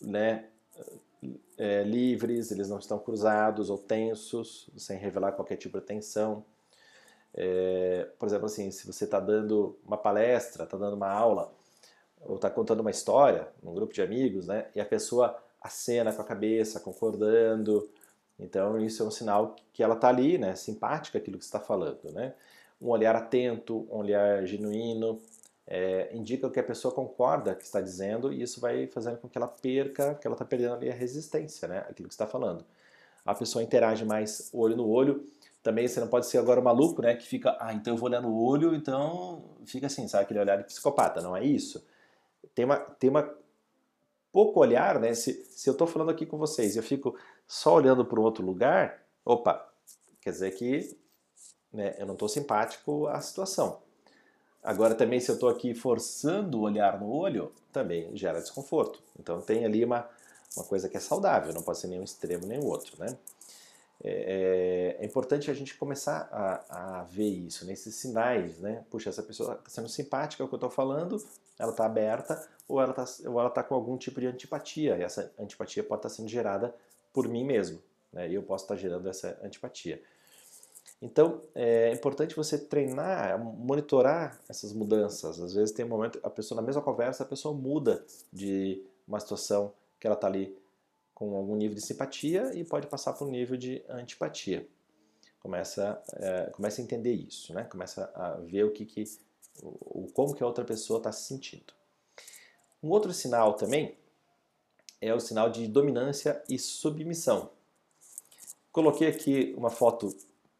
[0.00, 0.48] né,
[1.58, 6.44] é, livres, eles não estão cruzados ou tensos, sem revelar qualquer tipo de tensão.
[7.34, 11.52] É, por exemplo, assim, se você está dando uma palestra, está dando uma aula,
[12.24, 16.22] ou está contando uma história num grupo de amigos, né, e a pessoa acena com
[16.22, 17.88] a cabeça, concordando,
[18.38, 22.12] então isso é um sinal que ela está ali, né, simpática aquilo que está falando,
[22.12, 22.34] né?
[22.80, 25.20] Um olhar atento, um olhar genuíno,
[25.66, 29.38] é, indica que a pessoa concorda que está dizendo e isso vai fazendo com que
[29.38, 32.64] ela perca, que ela está perdendo ali a resistência, né, aquilo que está falando.
[33.24, 35.28] A pessoa interage mais olho no olho.
[35.62, 38.20] Também você não pode ser agora maluco, né, que fica, ah, então eu vou olhar
[38.20, 41.86] no olho, então fica assim, sabe, aquele olhar de psicopata, não é isso.
[42.54, 43.34] Tem uma, tem uma
[44.32, 48.04] pouco olhar, né, se, se eu estou falando aqui com vocês eu fico só olhando
[48.04, 49.70] para um outro lugar, opa,
[50.22, 50.96] quer dizer que
[51.72, 53.80] né, eu não estou simpático à situação.
[54.62, 59.02] Agora também se eu estou aqui forçando o olhar no olho, também gera desconforto.
[59.18, 60.08] Então tem ali uma,
[60.56, 63.16] uma coisa que é saudável, não pode ser nenhum extremo nem o outro, né?
[64.04, 68.84] É, é, é, importante a gente começar a, a, ver isso, nesses sinais, né?
[68.90, 71.24] Puxa, essa pessoa está sendo simpática ao que eu estou falando,
[71.62, 75.84] ela está aberta, ou ela está tá com algum tipo de antipatia, e essa antipatia
[75.84, 76.74] pode estar tá sendo gerada
[77.12, 77.80] por mim mesmo.
[78.12, 78.30] Né?
[78.30, 80.02] E eu posso estar gerando essa antipatia.
[81.00, 85.40] Então, é importante você treinar, monitorar essas mudanças.
[85.40, 89.20] Às vezes tem um momento, a pessoa na mesma conversa, a pessoa muda de uma
[89.20, 90.56] situação que ela está ali
[91.14, 94.66] com algum nível de simpatia e pode passar para um nível de antipatia.
[95.40, 97.64] Começa, é, começa a entender isso, né?
[97.64, 99.04] Começa a ver o que, que
[99.62, 101.72] o, como que a outra pessoa está se sentindo.
[102.82, 103.96] Um outro sinal também
[105.00, 107.50] é o sinal de dominância e submissão.
[108.70, 110.14] Coloquei aqui uma foto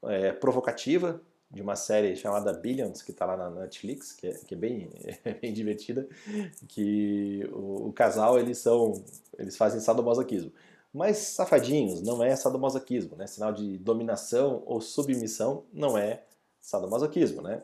[0.05, 4.55] é, provocativa de uma série chamada Billions, que está lá na Netflix, que é, que
[4.55, 4.91] é bem,
[5.25, 6.09] é bem divertida,
[6.69, 9.05] que o, o, casal, eles são,
[9.39, 10.53] eles fazem sadomasoquismo.
[10.93, 13.27] Mas safadinhos não é sadomasoquismo, né?
[13.27, 16.23] Sinal de dominação ou submissão não é
[16.61, 17.63] sadomasoquismo, né?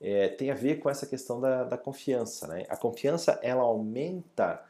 [0.00, 2.64] É, tem a ver com essa questão da, da confiança, né?
[2.68, 4.64] A confiança, ela aumenta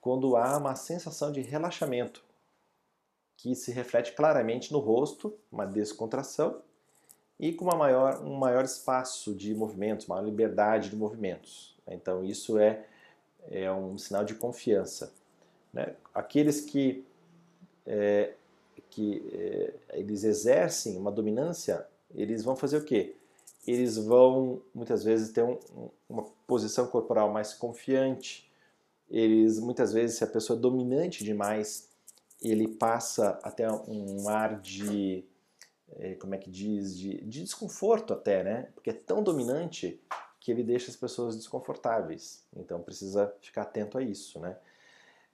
[0.00, 2.24] quando há uma sensação de relaxamento,
[3.36, 6.60] que se reflete claramente no rosto, uma descontração,
[7.38, 11.76] e com uma maior, um maior espaço de movimentos, maior liberdade de movimentos.
[11.86, 12.84] Então isso é,
[13.50, 15.12] é um sinal de confiança.
[15.72, 15.94] Né?
[16.14, 17.04] Aqueles que
[17.86, 18.34] é,
[18.90, 23.16] que é, eles exercem uma dominância, eles vão fazer o quê?
[23.66, 25.58] Eles vão muitas vezes ter um,
[26.08, 28.50] uma posição corporal mais confiante.
[29.10, 31.88] Eles muitas vezes, se a pessoa é dominante demais,
[32.42, 35.24] ele passa até um ar de
[35.96, 38.68] é, como é que diz, de, de desconforto até, né?
[38.74, 40.00] Porque é tão dominante
[40.40, 42.44] que ele deixa as pessoas desconfortáveis.
[42.54, 44.56] Então precisa ficar atento a isso, né?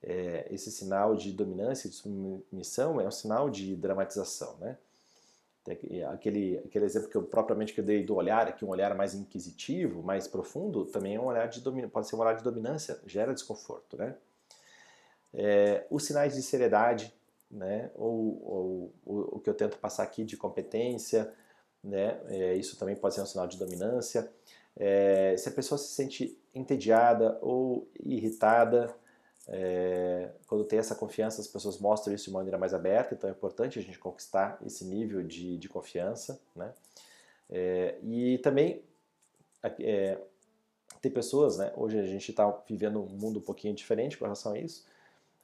[0.03, 4.79] É, esse sinal de dominância e de submissão é um sinal de dramatização, né?
[6.13, 9.15] Aquele, aquele exemplo que eu propriamente que eu dei do olhar, aqui um olhar mais
[9.15, 13.35] inquisitivo, mais profundo, também é um olhar de pode ser um olhar de dominância, gera
[13.35, 14.15] desconforto, né?
[15.33, 17.15] É, os sinais de seriedade,
[17.51, 17.91] né?
[17.95, 21.33] Ou, ou, o que eu tento passar aqui de competência,
[21.83, 22.21] né?
[22.29, 24.31] É, isso também pode ser um sinal de dominância.
[24.77, 28.95] É, se a pessoa se sente entediada ou irritada,
[29.49, 33.33] é, quando tem essa confiança, as pessoas mostram isso de maneira mais aberta, então é
[33.33, 36.41] importante a gente conquistar esse nível de, de confiança.
[36.55, 36.73] Né?
[37.49, 38.83] É, e também
[39.63, 40.19] é,
[41.01, 41.73] tem pessoas, né?
[41.77, 44.87] hoje a gente está vivendo um mundo um pouquinho diferente com relação a isso,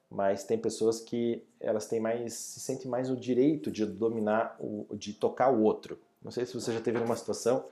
[0.09, 4.87] mas tem pessoas que elas têm mais, se sentem mais o direito de dominar, o,
[4.95, 5.99] de tocar o outro.
[6.23, 7.65] Não sei se você já teve uma situação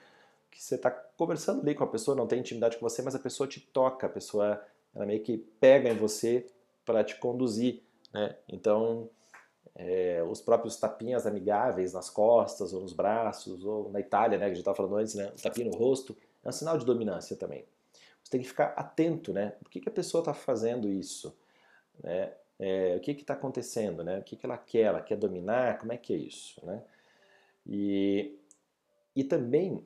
[0.50, 3.18] que você está conversando ali com a pessoa, não tem intimidade com você, mas a
[3.18, 4.60] pessoa te toca, a pessoa
[4.94, 6.46] ela meio que pega em você
[6.84, 8.36] para te conduzir, né?
[8.48, 9.08] Então,
[9.74, 14.52] é, os próprios tapinhas amigáveis nas costas ou nos braços, ou na Itália, né, que
[14.52, 17.36] a gente estava falando antes, né, o tapinha no rosto, é um sinal de dominância
[17.36, 17.64] também.
[18.22, 19.50] Você tem que ficar atento, né?
[19.62, 21.36] Por que, que a pessoa está fazendo isso?
[22.02, 22.32] Né?
[22.58, 24.18] É, o que está acontecendo, né?
[24.18, 24.84] O que, que ela quer?
[24.84, 25.78] Ela quer dominar?
[25.78, 26.82] Como é que é isso, né?
[27.66, 28.38] E,
[29.14, 29.84] e também,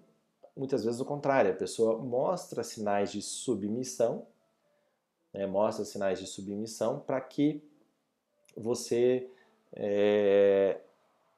[0.57, 4.27] muitas vezes o contrário, a pessoa mostra sinais de submissão,
[5.39, 5.47] né?
[5.47, 7.63] mostra sinais de submissão para que
[8.57, 9.31] você
[9.73, 10.81] é,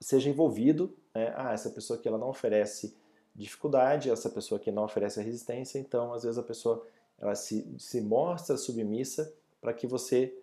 [0.00, 0.96] seja envolvido.
[1.14, 1.34] Né?
[1.36, 2.96] Ah, essa pessoa que ela não oferece
[3.34, 6.86] dificuldade, essa pessoa que não oferece resistência, então às vezes a pessoa
[7.18, 10.34] ela se, se mostra submissa para que você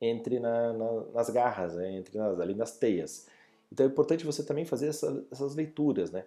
[0.00, 1.92] entre na, na, nas garras, né?
[1.92, 3.26] entre nas, ali nas teias.
[3.70, 6.24] Então é importante você também fazer essa, essas leituras, né?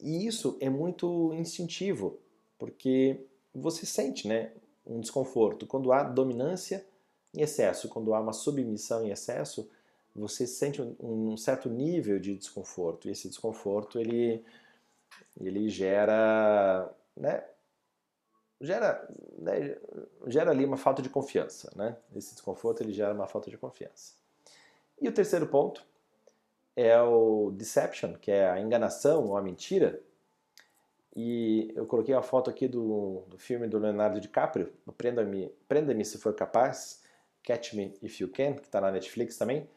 [0.00, 2.18] E isso é muito instintivo,
[2.58, 3.20] porque
[3.54, 4.50] você sente, né,
[4.86, 5.66] um desconforto.
[5.66, 6.86] Quando há dominância
[7.34, 9.70] em excesso, quando há uma submissão em excesso,
[10.14, 13.08] você sente um, certo nível de desconforto.
[13.08, 14.44] E esse desconforto ele
[15.40, 17.44] ele gera, né,
[18.60, 19.76] gera, né,
[20.26, 21.96] gera ali uma falta de confiança, né?
[22.14, 24.14] Esse desconforto ele gera uma falta de confiança.
[25.00, 25.84] E o terceiro ponto
[26.76, 30.00] é o deception, que é a enganação ou a mentira.
[31.22, 36.16] E eu coloquei a foto aqui do, do filme do Leonardo DiCaprio, Prenda-me Prenda se
[36.16, 37.02] for capaz,
[37.44, 39.68] Catch Me If You Can, que está na Netflix também,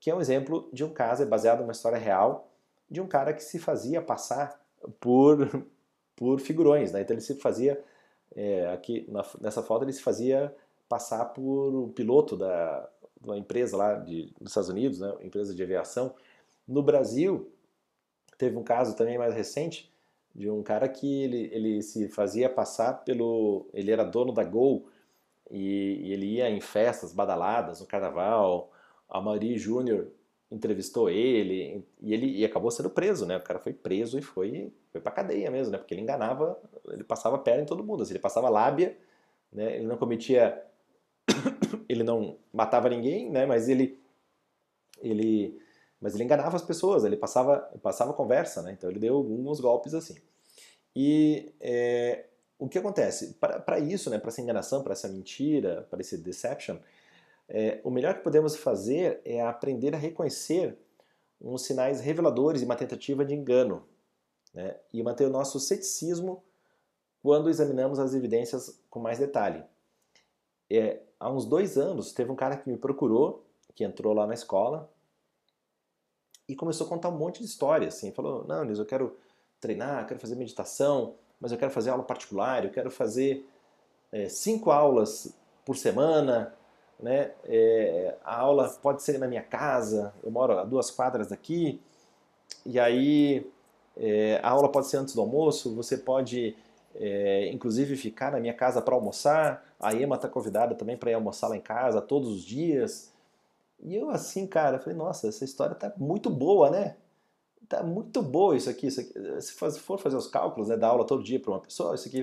[0.00, 2.50] que é um exemplo de um caso, é baseado numa história real,
[2.90, 4.58] de um cara que se fazia passar
[4.98, 5.66] por,
[6.16, 7.02] por figurões, né?
[7.02, 7.84] Então ele se fazia
[8.34, 10.54] é, aqui na, nessa foto ele se fazia
[10.88, 12.88] passar por um piloto da,
[13.22, 16.14] uma empresa lá de, dos Estados Unidos, né, empresa de aviação.
[16.66, 17.52] No Brasil,
[18.38, 19.89] teve um caso também mais recente
[20.34, 23.68] de um cara que ele, ele se fazia passar pelo...
[23.72, 24.88] Ele era dono da Gol
[25.50, 28.72] e, e ele ia em festas badaladas, no carnaval.
[29.08, 30.08] A Mauri Júnior
[30.50, 33.36] entrevistou ele e ele e acabou sendo preso, né?
[33.36, 35.78] O cara foi preso e foi foi para cadeia mesmo, né?
[35.78, 38.96] Porque ele enganava, ele passava perna em todo mundo, assim, ele passava lábia,
[39.52, 39.76] né?
[39.76, 40.60] Ele não cometia
[41.88, 43.46] ele não matava ninguém, né?
[43.46, 43.98] Mas ele
[45.00, 45.58] ele
[46.00, 48.72] mas ele enganava as pessoas, ele passava passava conversa, né?
[48.72, 50.16] Então ele deu alguns golpes assim.
[50.96, 52.26] E é,
[52.58, 53.34] o que acontece?
[53.34, 56.78] Para isso, né, para essa enganação, para essa mentira, para esse deception,
[57.48, 60.76] é, o melhor que podemos fazer é aprender a reconhecer
[61.40, 63.86] uns sinais reveladores de uma tentativa de engano
[64.52, 66.42] né, e manter o nosso ceticismo
[67.22, 69.64] quando examinamos as evidências com mais detalhe.
[70.70, 74.34] É, há uns dois anos, teve um cara que me procurou, que entrou lá na
[74.34, 74.90] escola
[76.50, 77.96] e começou a contar um monte de histórias.
[77.96, 79.16] Assim, falou: Não, Nis, eu quero
[79.60, 83.46] treinar, quero fazer meditação, mas eu quero fazer aula particular, eu quero fazer
[84.12, 85.34] é, cinco aulas
[85.64, 86.54] por semana
[87.02, 87.32] né?
[87.44, 91.80] É, a aula pode ser na minha casa, eu moro a duas quadras daqui,
[92.64, 93.50] e aí
[93.96, 96.56] é, a aula pode ser antes do almoço, você pode
[96.94, 101.14] é, inclusive ficar na minha casa para almoçar, a Ema está convidada também para ir
[101.14, 103.10] almoçar lá em casa todos os dias.
[103.82, 106.96] E eu assim, cara, falei, nossa, essa história tá muito boa, né?
[107.68, 108.88] Tá muito boa isso aqui.
[108.88, 109.12] Isso aqui.
[109.40, 112.22] Se for fazer os cálculos, né, dar aula todo dia para uma pessoa, isso aqui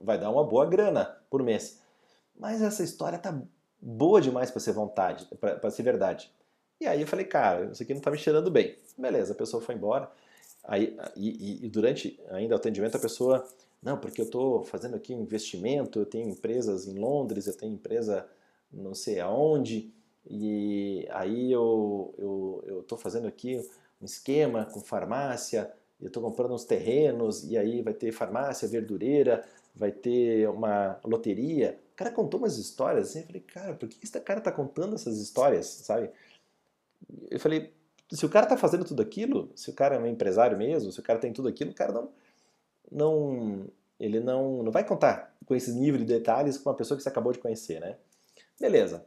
[0.00, 1.80] vai dar uma boa grana por mês.
[2.38, 3.40] Mas essa história tá
[3.80, 6.32] boa demais para ser vontade, para ser verdade.
[6.80, 8.76] E aí eu falei, cara, isso aqui não tá me cheirando bem.
[8.96, 10.10] Beleza, a pessoa foi embora.
[10.64, 13.46] Aí, e, e, durante ainda o atendimento a pessoa,
[13.82, 18.26] não, porque eu estou fazendo aqui investimento, eu tenho empresas em Londres, eu tenho empresa
[18.72, 19.92] não sei aonde,
[20.28, 23.58] e aí eu eu eu estou fazendo aqui
[24.00, 29.44] um esquema com farmácia, eu estou comprando uns terrenos e aí vai ter farmácia, verdureira,
[29.74, 31.78] vai ter uma loteria.
[31.92, 34.94] O cara contou umas histórias assim, eu falei, cara, por que esse cara está contando
[34.94, 36.10] essas histórias, sabe?
[37.30, 37.72] Eu falei,
[38.10, 41.00] se o cara está fazendo tudo aquilo, se o cara é um empresário mesmo, se
[41.00, 42.10] o cara tem tudo aquilo, o cara não,
[42.90, 43.66] não
[43.98, 47.08] ele não, não vai contar com esses níveis de detalhes com uma pessoa que você
[47.08, 47.96] acabou de conhecer, né?
[48.60, 49.06] Beleza.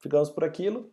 [0.00, 0.90] Ficamos por aquilo.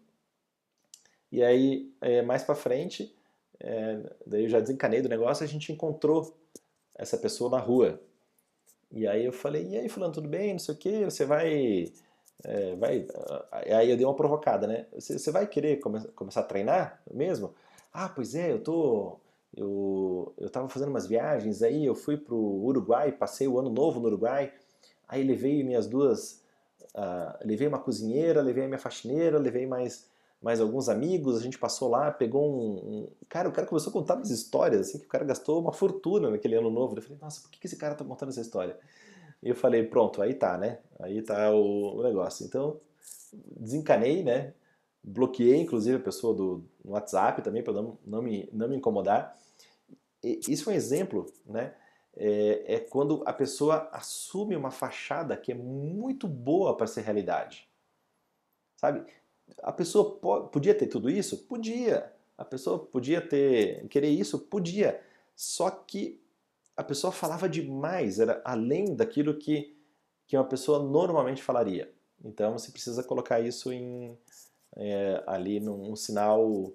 [1.31, 3.13] E aí, é, mais para frente,
[3.59, 6.37] é, daí eu já desencanei do negócio, a gente encontrou
[6.95, 7.99] essa pessoa na rua.
[8.91, 10.53] E aí eu falei, e aí fulano, tudo bem?
[10.53, 11.91] Não sei o que, você vai
[12.43, 13.07] é, vai,
[13.75, 14.85] aí eu dei uma provocada, né?
[14.93, 17.53] Você, você vai querer come, começar a treinar mesmo?
[17.91, 19.19] Ah, pois é, eu tô,
[19.55, 23.99] eu, eu tava fazendo umas viagens, aí eu fui pro Uruguai, passei o ano novo
[23.99, 24.53] no Uruguai,
[25.07, 26.43] aí levei minhas duas,
[27.43, 30.09] levei uma cozinheira, levei a minha faxineira, levei mais,
[30.41, 33.93] mais alguns amigos, a gente passou lá, pegou um, um, Cara, o cara começou a
[33.93, 36.95] contar umas histórias, assim, que o cara gastou uma fortuna naquele ano novo.
[36.95, 38.77] Eu falei, nossa, por que esse cara tá contando essa história?
[39.41, 40.79] E eu falei, pronto, aí tá, né?
[40.99, 42.45] Aí tá o, o negócio.
[42.45, 42.79] Então,
[43.59, 44.53] desencanei, né?
[45.03, 49.37] Bloqueei, inclusive, a pessoa do WhatsApp também, para não, não, me, não me incomodar.
[50.23, 51.73] E isso é um exemplo, né?
[52.19, 57.69] É, é, quando a pessoa assume uma fachada que é muito boa para ser realidade.
[58.75, 59.05] Sabe?
[59.61, 61.45] A pessoa po podia ter tudo isso?
[61.45, 62.11] Podia.
[62.37, 64.39] A pessoa podia ter querer isso?
[64.39, 64.99] Podia.
[65.35, 66.19] Só que
[66.75, 69.75] a pessoa falava demais, era além daquilo que,
[70.27, 71.91] que uma pessoa normalmente falaria.
[72.23, 74.17] Então você precisa colocar isso em,
[74.75, 76.71] é, ali num um sinal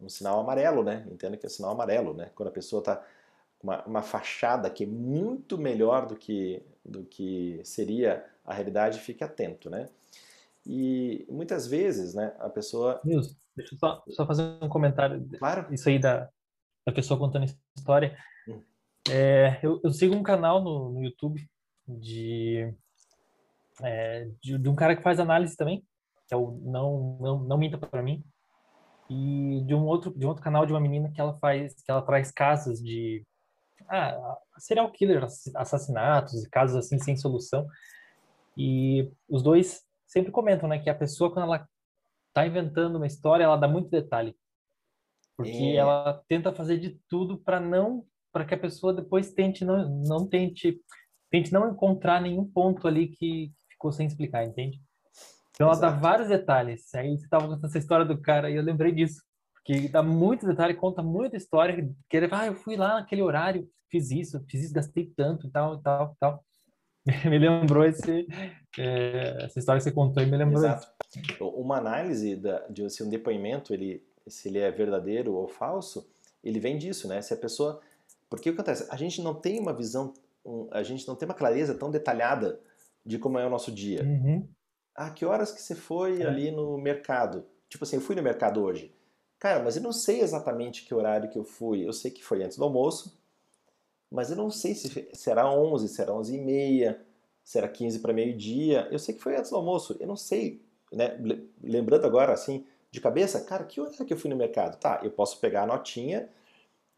[0.00, 1.06] um sinal amarelo, né?
[1.10, 2.30] Entenda que é sinal amarelo, né?
[2.34, 3.02] Quando a pessoa está
[3.62, 9.24] uma, uma fachada que é muito melhor do que, do que seria a realidade, fique
[9.24, 9.88] atento, né?
[10.64, 13.00] E muitas vezes, né, a pessoa...
[13.04, 15.26] Nilson, deixa eu só, só fazer um comentário.
[15.38, 15.72] Claro.
[15.72, 16.28] Isso aí da,
[16.84, 18.16] da pessoa contando história.
[18.48, 18.62] Hum.
[19.10, 21.48] É, eu, eu, sigo um canal no, no YouTube
[21.86, 22.72] de,
[23.82, 25.84] é, de, de, um cara que faz análise também,
[26.26, 28.24] que é o Não, não, não Minta para Mim,
[29.08, 31.90] e de um outro de um outro canal de uma menina que ela faz que
[31.90, 33.24] ela traz casos de
[33.88, 37.66] ah, serial killer, assassinatos e casos assim sem solução.
[38.56, 41.68] E os dois sempre comentam, né, que a pessoa quando ela
[42.28, 44.36] está inventando uma história, ela dá muito detalhe.
[45.36, 45.76] Porque é.
[45.76, 50.28] ela tenta fazer de tudo para não para que a pessoa depois tente não, não
[50.28, 50.78] tente
[51.30, 54.80] tente não encontrar nenhum ponto ali que ficou sem explicar, entende?
[55.50, 56.94] Então ela dá vários detalhes.
[56.94, 59.22] Aí você estava contando essa história do cara e eu lembrei disso.
[59.66, 61.92] Porque dá muito detalhe, conta muita história.
[62.08, 65.50] Que ele, ah, eu fui lá naquele horário, fiz isso, fiz isso, gastei tanto e
[65.50, 66.44] tal, e tal, e tal.
[67.30, 68.26] me lembrou esse,
[68.78, 70.88] é, essa história que você contou e me lembrou Exato.
[71.14, 71.44] Isso.
[71.48, 76.08] Uma análise da, de assim, um depoimento, ele, se ele é verdadeiro ou falso,
[76.42, 77.22] ele vem disso, né?
[77.22, 77.80] Se a pessoa
[78.28, 78.86] porque o que acontece?
[78.90, 80.12] A gente não tem uma visão,
[80.72, 82.60] a gente não tem uma clareza tão detalhada
[83.04, 84.02] de como é o nosso dia.
[84.02, 84.48] Uhum.
[84.94, 86.26] Ah, que horas que você foi é.
[86.26, 87.46] ali no mercado?
[87.68, 88.92] Tipo assim, eu fui no mercado hoje.
[89.38, 91.86] Cara, mas eu não sei exatamente que horário que eu fui.
[91.86, 93.18] Eu sei que foi antes do almoço,
[94.10, 97.06] mas eu não sei se será 11, será 11 e meia,
[97.44, 98.88] será 15 para meio-dia.
[98.90, 99.96] Eu sei que foi antes do almoço.
[100.00, 101.18] Eu não sei, né?
[101.62, 104.78] Lembrando agora, assim, de cabeça, cara, que horário que eu fui no mercado?
[104.78, 106.28] Tá, eu posso pegar a notinha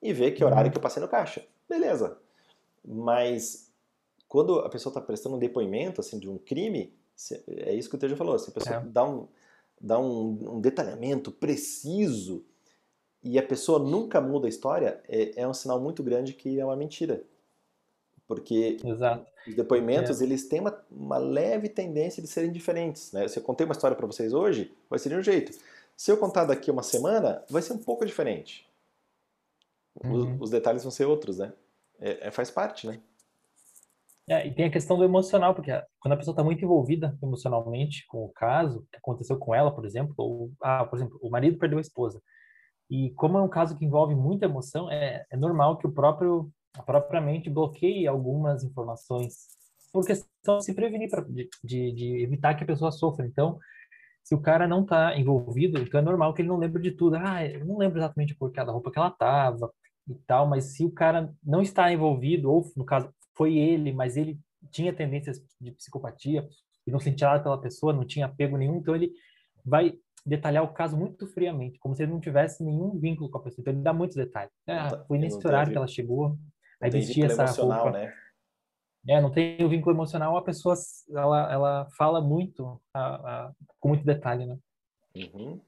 [0.01, 0.73] e ver que horário uhum.
[0.73, 1.45] que eu passei no caixa.
[1.69, 2.19] Beleza.
[2.85, 3.69] Mas
[4.29, 6.95] quando a pessoa está prestando um depoimento assim de um crime,
[7.49, 8.81] é isso que o Teja falou, se a pessoa é.
[8.81, 9.27] dá, um,
[9.81, 12.45] dá um, um, detalhamento preciso
[13.23, 16.65] e a pessoa nunca muda a história, é, é um sinal muito grande que é
[16.65, 17.23] uma mentira.
[18.27, 19.27] Porque Exato.
[19.47, 20.25] os depoimentos, é.
[20.25, 23.11] eles têm uma, uma leve tendência de serem diferentes.
[23.13, 23.27] Né?
[23.27, 25.59] Se eu contei uma história para vocês hoje, vai ser de um jeito.
[25.97, 28.69] Se eu contar daqui uma semana, vai ser um pouco diferente.
[30.05, 30.37] Uhum.
[30.37, 31.53] Os, os, detalhes vão ser outros, né?
[31.99, 33.01] É, é, faz parte, né?
[34.29, 38.05] É, e tem a questão do emocional, porque quando a pessoa está muito envolvida emocionalmente
[38.09, 41.59] com o caso, que aconteceu com ela, por exemplo, ou, ah, por exemplo, o marido
[41.59, 42.21] perdeu a esposa.
[42.91, 46.51] E como é um caso que envolve muita emoção, é, é normal que o próprio,
[46.77, 49.35] a própria mente bloqueie algumas informações
[49.93, 53.27] por questão de se prevenir, pra, de, de, de evitar que a pessoa sofra.
[53.27, 53.59] Então,
[54.23, 57.17] se o cara não está envolvido, então é normal que ele não lembre de tudo.
[57.17, 59.73] Ah, eu não lembro exatamente por cada roupa que ela tava,
[60.09, 64.17] e tal, mas se o cara não está envolvido, ou no caso foi ele, mas
[64.17, 64.39] ele
[64.71, 66.47] tinha tendências de psicopatia
[66.85, 69.13] e não sentia nada pela pessoa, não tinha apego nenhum, então ele
[69.65, 73.43] vai detalhar o caso muito friamente, como se ele não tivesse nenhum vínculo com a
[73.43, 73.63] pessoa.
[73.63, 74.53] Então ele dá muitos detalhes.
[74.67, 76.37] Ah, tá, foi nesse horário que ela chegou,
[76.81, 77.93] aí vestia essa roupa.
[77.93, 78.13] Né?
[79.09, 80.75] É, não tem o vínculo emocional, a pessoa
[81.11, 83.15] ela, ela fala muito, a,
[83.47, 84.59] a, com muito detalhe, né?
[85.15, 85.61] Uhum.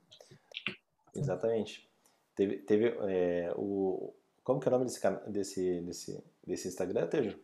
[1.14, 1.89] Exatamente.
[2.35, 5.01] Teve, teve é, o como que é o nome desse
[5.31, 7.39] desse desse, desse Instagram, Tejo?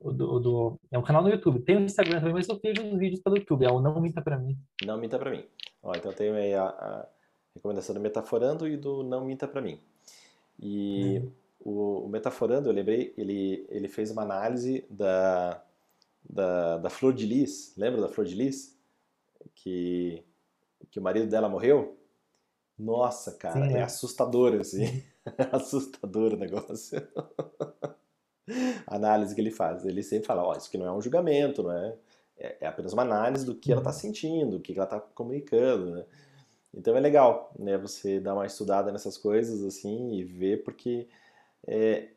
[0.00, 1.60] O do, do, é um canal no YouTube.
[1.60, 3.64] Tem o Instagram também, mas eu vejo os vídeos pelo YouTube.
[3.64, 4.56] É o Não Minta Pra Mim.
[4.84, 5.44] Não Minta Pra Mim.
[5.82, 7.08] Ó, então tem aí a, a,
[7.54, 9.80] recomendação do Metaforando e do Não Minta Pra Mim.
[10.60, 11.32] E hum.
[11.60, 15.62] o, o, Metaforando, eu lembrei, ele, ele fez uma análise da,
[16.28, 17.74] da, da Flor de Lis.
[17.76, 18.78] Lembra da Flor de Lis?
[19.52, 20.22] Que,
[20.90, 21.98] que o marido dela morreu?
[22.78, 23.82] Nossa, cara, Sim, é né?
[23.82, 25.02] assustador, assim.
[25.36, 27.02] É assustador o negócio.
[28.86, 29.84] análise que ele faz.
[29.84, 31.94] Ele sempre fala, ó, oh, isso aqui não é um julgamento, não é?
[32.38, 33.96] É, é apenas uma análise do que ela está uhum.
[33.96, 36.04] sentindo, do que ela está comunicando, né?
[36.72, 41.08] Então é legal, né, você dar uma estudada nessas coisas, assim, e ver, porque
[41.66, 42.08] é,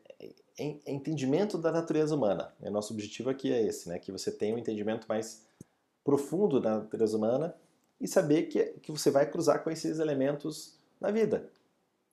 [0.60, 2.54] é, é entendimento da natureza humana.
[2.62, 5.46] É, nosso objetivo aqui é esse, né, que você tenha um entendimento mais
[6.04, 7.56] profundo da natureza humana
[8.00, 11.50] e saber que, que você vai cruzar com esses elementos na vida,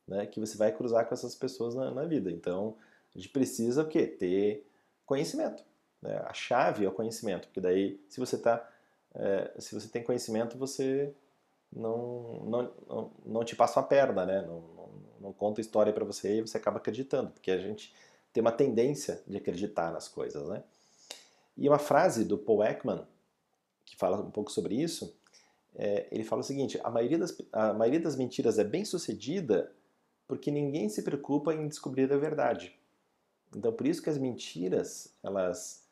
[0.06, 2.30] né, que você vai cruzar com essas pessoas na, na vida.
[2.30, 2.76] Então,
[3.18, 4.06] a gente precisa o quê?
[4.06, 4.64] Ter
[5.04, 5.64] conhecimento.
[6.00, 6.16] Né?
[6.24, 8.64] A chave é o conhecimento, porque daí, se você tá,
[9.12, 11.12] é, se você tem conhecimento, você
[11.72, 14.42] não, não, não, não te passa a perna, né?
[14.42, 14.90] Não, não,
[15.20, 17.92] não conta história para você e você acaba acreditando, porque a gente
[18.32, 20.62] tem uma tendência de acreditar nas coisas, né?
[21.56, 23.04] E uma frase do Paul Ekman,
[23.84, 25.18] que fala um pouco sobre isso,
[25.74, 29.72] é, ele fala o seguinte, a maioria, das, a maioria das mentiras é bem sucedida
[30.28, 32.77] porque ninguém se preocupa em descobrir a verdade.
[33.54, 35.84] Então, por isso que as mentiras, elas,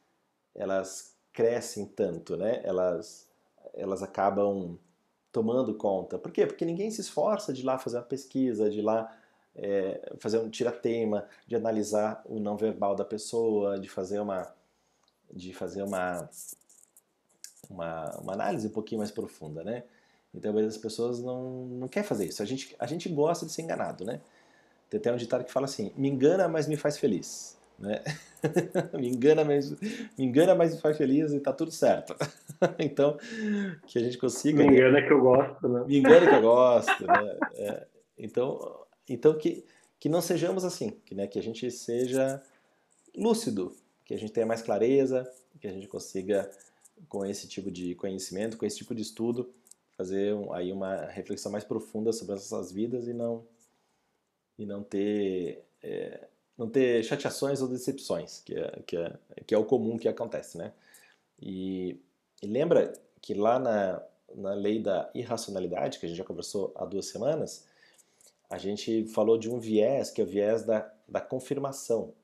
[0.55, 2.61] elas crescem tanto, né?
[2.65, 3.29] Elas,
[3.75, 4.79] elas acabam
[5.33, 6.19] tomando conta.
[6.19, 6.47] Por quê?
[6.47, 9.15] Porque ninguém se esforça de ir lá fazer uma pesquisa, de ir lá
[9.55, 14.55] é, fazer um tiratema, de analisar o não verbal da pessoa, de fazer uma
[15.33, 16.29] de fazer uma,
[17.69, 19.83] uma, uma análise um pouquinho mais profunda, né?
[20.33, 22.43] Então, a maioria das pessoas não, não quer fazer isso.
[22.43, 24.21] A gente, a gente gosta de ser enganado, né?
[24.89, 27.57] Tem até um ditado que fala assim: me engana, mas me faz feliz.
[27.78, 28.03] Né?
[28.99, 32.16] me, engana, mas, me engana, mas me faz feliz e tá tudo certo.
[32.78, 33.18] então,
[33.87, 34.64] que a gente consiga.
[34.64, 35.84] Me engana que eu gosto, né?
[35.87, 37.39] Me engana que eu gosto, né?
[37.55, 39.64] É, então, então que,
[40.01, 42.43] que não sejamos assim, que, né, que a gente seja
[43.14, 43.74] lúcido,
[44.05, 45.30] que a gente tenha mais clareza,
[45.61, 46.51] que a gente consiga,
[47.09, 49.53] com esse tipo de conhecimento, com esse tipo de estudo,
[49.97, 53.45] fazer um, aí uma reflexão mais profunda sobre as nossas vidas e não
[54.59, 56.27] e não ter é,
[56.57, 60.57] não ter chateações ou decepções, que é, que é, que é o comum que acontece,
[60.57, 60.73] né?
[61.41, 62.01] E,
[62.43, 64.03] e lembra que lá na,
[64.35, 67.67] na lei da irracionalidade, que a gente já conversou há duas semanas,
[68.49, 72.15] a gente falou de um viés, que é o viés da, da confirmação.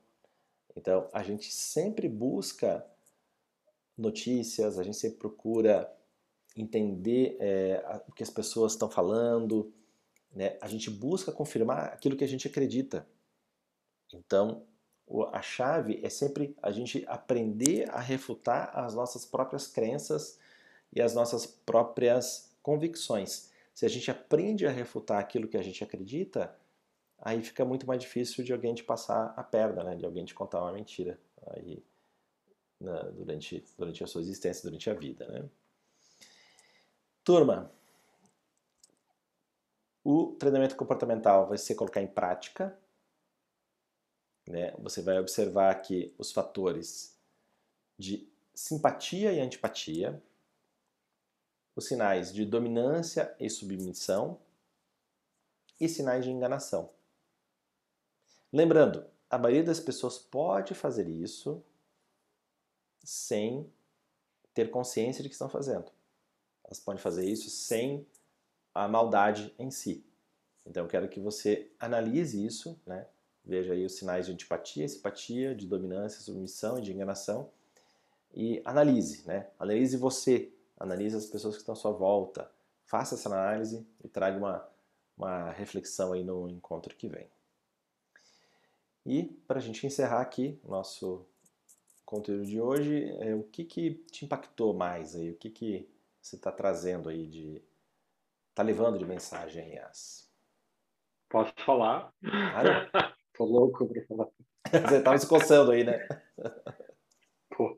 [0.75, 2.83] Então, a gente sempre busca
[3.97, 5.91] notícias, a gente sempre procura
[6.55, 9.71] entender é, o que as pessoas estão falando,
[10.33, 10.57] né?
[10.61, 13.07] A gente busca confirmar aquilo que a gente acredita.
[14.11, 14.65] Então,
[15.31, 20.39] a chave é sempre a gente aprender a refutar as nossas próprias crenças
[20.91, 23.51] e as nossas próprias convicções.
[23.73, 26.55] Se a gente aprende a refutar aquilo que a gente acredita,
[27.17, 29.95] aí fica muito mais difícil de alguém te passar a perna, né?
[29.95, 31.83] de alguém te contar uma mentira aí,
[32.79, 35.27] na, durante, durante a sua existência, durante a vida.
[35.27, 35.49] Né?
[37.23, 37.71] Turma,
[40.03, 42.77] o treinamento comportamental vai ser colocar em prática.
[44.47, 44.71] Né?
[44.79, 47.17] Você vai observar aqui os fatores
[47.97, 50.21] de simpatia e antipatia,
[51.75, 54.39] os sinais de dominância e submissão
[55.79, 56.89] e sinais de enganação.
[58.51, 61.63] Lembrando, a maioria das pessoas pode fazer isso
[63.03, 63.71] sem
[64.53, 65.91] ter consciência de que estão fazendo.
[66.63, 68.05] Elas podem fazer isso sem
[68.73, 70.05] a maldade em si.
[70.65, 73.07] Então eu quero que você analise isso, né?
[73.45, 77.49] veja aí os sinais de antipatia, simpatia, de dominância, submissão e de enganação
[78.33, 79.49] e analise, né?
[79.59, 82.49] analise você, analise as pessoas que estão à sua volta,
[82.85, 84.67] faça essa análise e traga uma,
[85.17, 87.27] uma reflexão aí no encontro que vem.
[89.05, 91.25] E para a gente encerrar aqui nosso
[92.05, 95.31] conteúdo de hoje, é, o que, que te impactou mais aí?
[95.31, 95.89] O que, que
[96.21, 97.61] você está trazendo aí de,
[98.53, 100.31] tá levando de mensagem, Yas?
[101.29, 102.13] Posso falar?
[102.23, 102.69] Claro.
[103.35, 104.27] Tô louco pra falar.
[104.89, 106.07] Você tava se coçando aí, né?
[107.55, 107.75] Pô.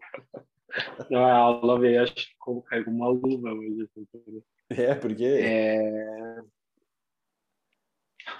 [1.09, 2.35] Não, a aula veio, acho que
[2.67, 3.83] caiu uma luva hoje.
[3.83, 5.23] Assim, É, porque.
[5.25, 6.41] É...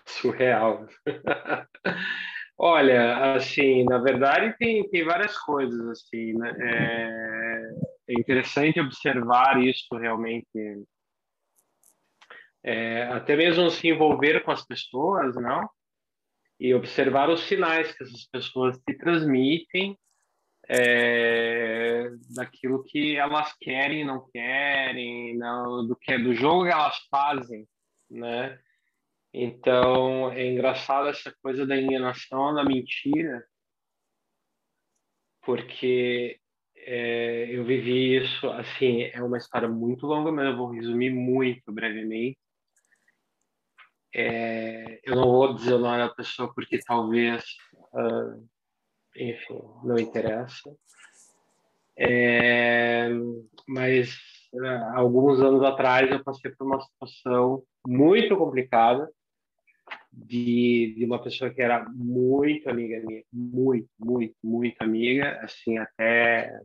[0.06, 0.88] Surreal.
[2.58, 6.56] Olha, assim, na verdade tem, tem várias coisas, assim, né?
[6.58, 10.48] É, é interessante observar isso realmente,
[12.68, 15.70] é, até mesmo se envolver com as pessoas, não?
[16.60, 19.96] E observar os sinais que essas pessoas te transmitem
[20.68, 26.98] é, daquilo que elas querem, não querem, não, do que é do jogo que elas
[27.12, 27.68] fazem,
[28.10, 28.60] né?
[29.32, 33.46] Então, é engraçado essa coisa da enganação, da mentira,
[35.44, 36.40] porque
[36.78, 41.72] é, eu vivi isso, assim, é uma história muito longa, mas eu vou resumir muito
[41.72, 42.40] brevemente.
[44.18, 47.44] É, eu não vou dizer nome da pessoa porque talvez,
[47.94, 48.48] uh,
[49.14, 50.74] enfim, não interessa.
[51.98, 53.10] É,
[53.68, 54.16] mas
[54.54, 59.12] uh, alguns anos atrás eu passei por uma situação muito complicada
[60.14, 66.58] de, de uma pessoa que era muito amiga minha, muito, muito, muito amiga, assim, até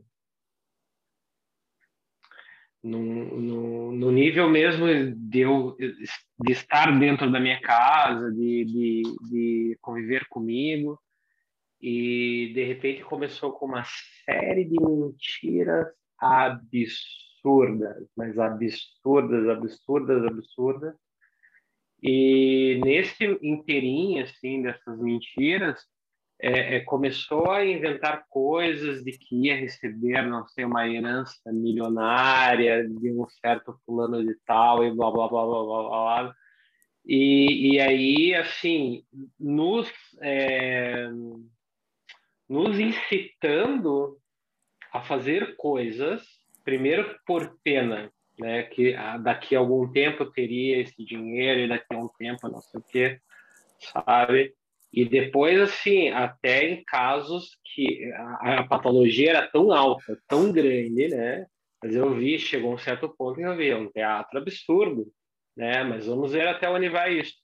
[2.83, 9.77] no, no, nível mesmo de eu de estar dentro da minha casa, de, de, de
[9.81, 10.99] conviver comigo,
[11.79, 13.83] e de repente começou com uma
[14.25, 15.87] série de mentiras
[16.19, 20.95] absurdas, mas absurdas, absurdas, absurdas,
[22.01, 25.85] e nesse inteirinho, assim, dessas mentiras,
[26.41, 32.83] é, é, começou a inventar coisas de que ia receber, não sei, uma herança milionária
[32.87, 35.83] de um certo fulano de tal e blá, blá, blá, blá, blá,
[36.23, 36.35] blá.
[37.05, 39.03] E, e aí, assim,
[39.39, 39.87] nos,
[40.19, 41.09] é,
[42.49, 44.17] nos incitando
[44.91, 46.23] a fazer coisas,
[46.63, 51.67] primeiro por pena, né, que ah, daqui a algum tempo eu teria esse dinheiro e
[51.67, 53.19] daqui a um tempo não sei o quê,
[53.79, 54.55] sabe?
[54.93, 61.07] E depois, assim, até em casos que a, a, patologia era tão alta, tão grande,
[61.07, 61.45] né?
[61.81, 65.07] Mas eu vi, chegou um certo ponto que eu vi, é um teatro absurdo,
[65.55, 65.83] né?
[65.83, 67.35] Mas vamos ver até onde vai isso.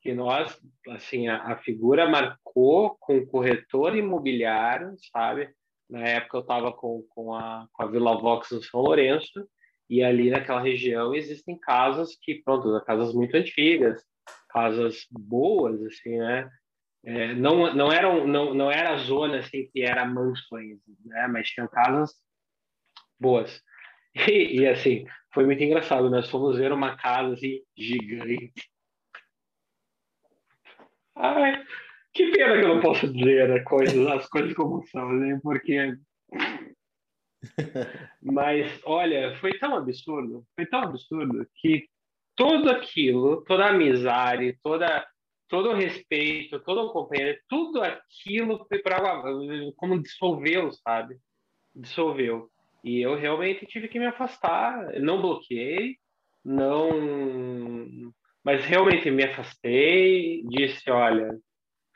[0.00, 0.56] Que nós,
[0.90, 5.50] assim, a, a figura marcou com o corretor imobiliário, sabe?
[5.90, 9.46] Na época eu estava com, com, a, com a Vila Vox no São Lourenço,
[9.90, 14.02] e ali naquela região existem casas que, pronto, casas muito antigas,
[14.48, 16.48] casas boas, assim, né?
[17.06, 21.26] É, não, não, eram, não, não era a zona assim, que era mansões, né?
[21.28, 22.12] Mas tinham casas
[23.20, 23.62] boas.
[24.28, 26.08] E, e, assim, foi muito engraçado.
[26.08, 28.52] Nós fomos ver uma casa assim, gigante.
[31.16, 31.64] Ai,
[32.12, 35.40] que pena que eu não posso dizer as coisas, as coisas como são, né?
[35.42, 35.98] Porque
[38.22, 41.88] mas, olha, foi tão absurdo, foi tão absurdo que
[42.36, 45.06] tudo aquilo, toda a amizade, toda,
[45.48, 49.22] todo o respeito, todo o companheiro, tudo aquilo foi para
[49.76, 51.16] como dissolveu, sabe?
[51.74, 52.50] Dissolveu.
[52.82, 55.00] E eu realmente tive que me afastar.
[55.00, 55.96] Não bloqueei,
[56.44, 56.90] não.
[58.44, 61.30] Mas realmente me afastei, disse: olha,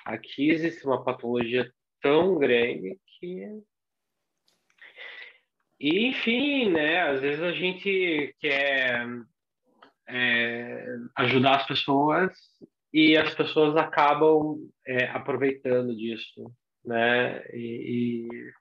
[0.05, 1.71] aqui existe uma patologia
[2.01, 3.61] tão grande que
[5.81, 9.07] e, enfim, né, às vezes a gente quer
[10.09, 10.87] é,
[11.17, 12.33] ajudar as pessoas
[12.99, 16.53] e as pessoas acabam é, aproveitando disso,
[16.85, 17.47] né?
[17.53, 18.53] E, e,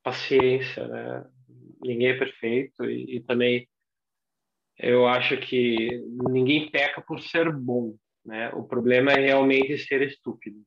[0.00, 1.28] paciência, né?
[1.82, 3.68] Ninguém é perfeito e, e, também
[4.78, 8.50] eu acho que ninguém peca por ser bom, né?
[8.50, 10.62] O problema é realmente ser estúpido.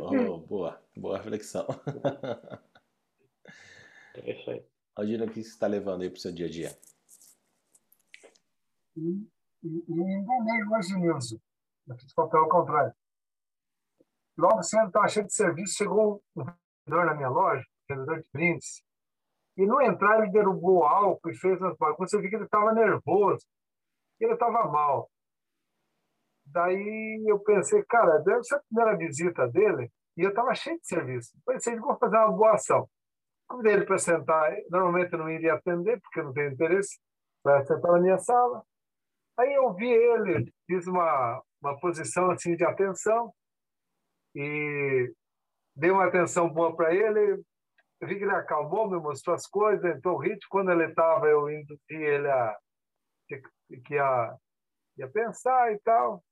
[0.00, 1.66] Oh, boa, boa reflexão.
[4.12, 4.60] É isso aí.
[4.96, 6.76] Aldina, o que você está levando aí para o seu dia a dia?
[8.96, 11.38] Enganei hoje, Nilson.
[11.90, 12.92] Eu fiz papel ao contrário.
[14.38, 18.82] Logo cedo, estava cheio de serviço, chegou um vendedor na minha loja, vendedor de brindes,
[19.56, 22.12] e no entrar ele derrubou álcool e fez umas bagunças.
[22.12, 23.44] Eu vi que ele estava nervoso,
[24.20, 25.10] ele estava mal.
[26.46, 30.86] Daí eu pensei, cara, deve ser a primeira visita dele, e eu estava cheio de
[30.86, 31.36] serviço.
[31.44, 32.88] Pensei, vou fazer uma boa ação.
[33.48, 34.52] Convidei ele para sentar.
[34.70, 37.00] Normalmente eu não iria atender, porque não tenho interesse.
[37.42, 38.62] Para sentar na minha sala.
[39.38, 43.32] Aí eu vi ele, fiz uma, uma posição assim de atenção
[44.34, 45.12] e
[45.76, 47.42] dei uma atenção boa para ele.
[48.00, 50.48] Eu vi que ele acalmou, me mostrou as coisas, entrou o ritmo.
[50.48, 52.56] Quando ele estava, eu induzi ele a
[53.28, 54.36] que, ia,
[54.96, 56.22] ia pensar e tal.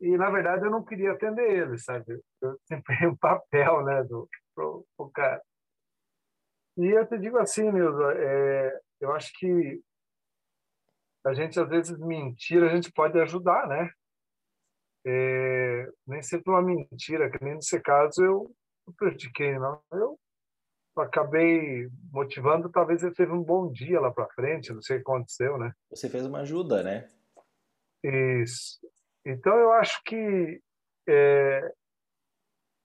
[0.00, 2.20] E, na verdade, eu não queria atender ele, sabe?
[2.40, 5.42] Eu sempre um papel né, do, pro, pro cara.
[6.76, 9.82] E eu te digo assim, Nilza, é, eu acho que
[11.26, 13.90] a gente às vezes mentir, a gente pode ajudar, né?
[15.06, 18.54] É, nem sempre uma mentira, que nem nesse caso eu,
[18.86, 19.80] eu pratiquei, não.
[19.92, 20.18] Eu
[20.96, 25.10] acabei motivando, talvez ele teve um bom dia lá para frente, não sei o que
[25.10, 25.72] aconteceu, né?
[25.90, 27.08] Você fez uma ajuda, né?
[28.02, 28.78] Isso.
[29.24, 30.60] Então eu acho que
[31.08, 31.72] é,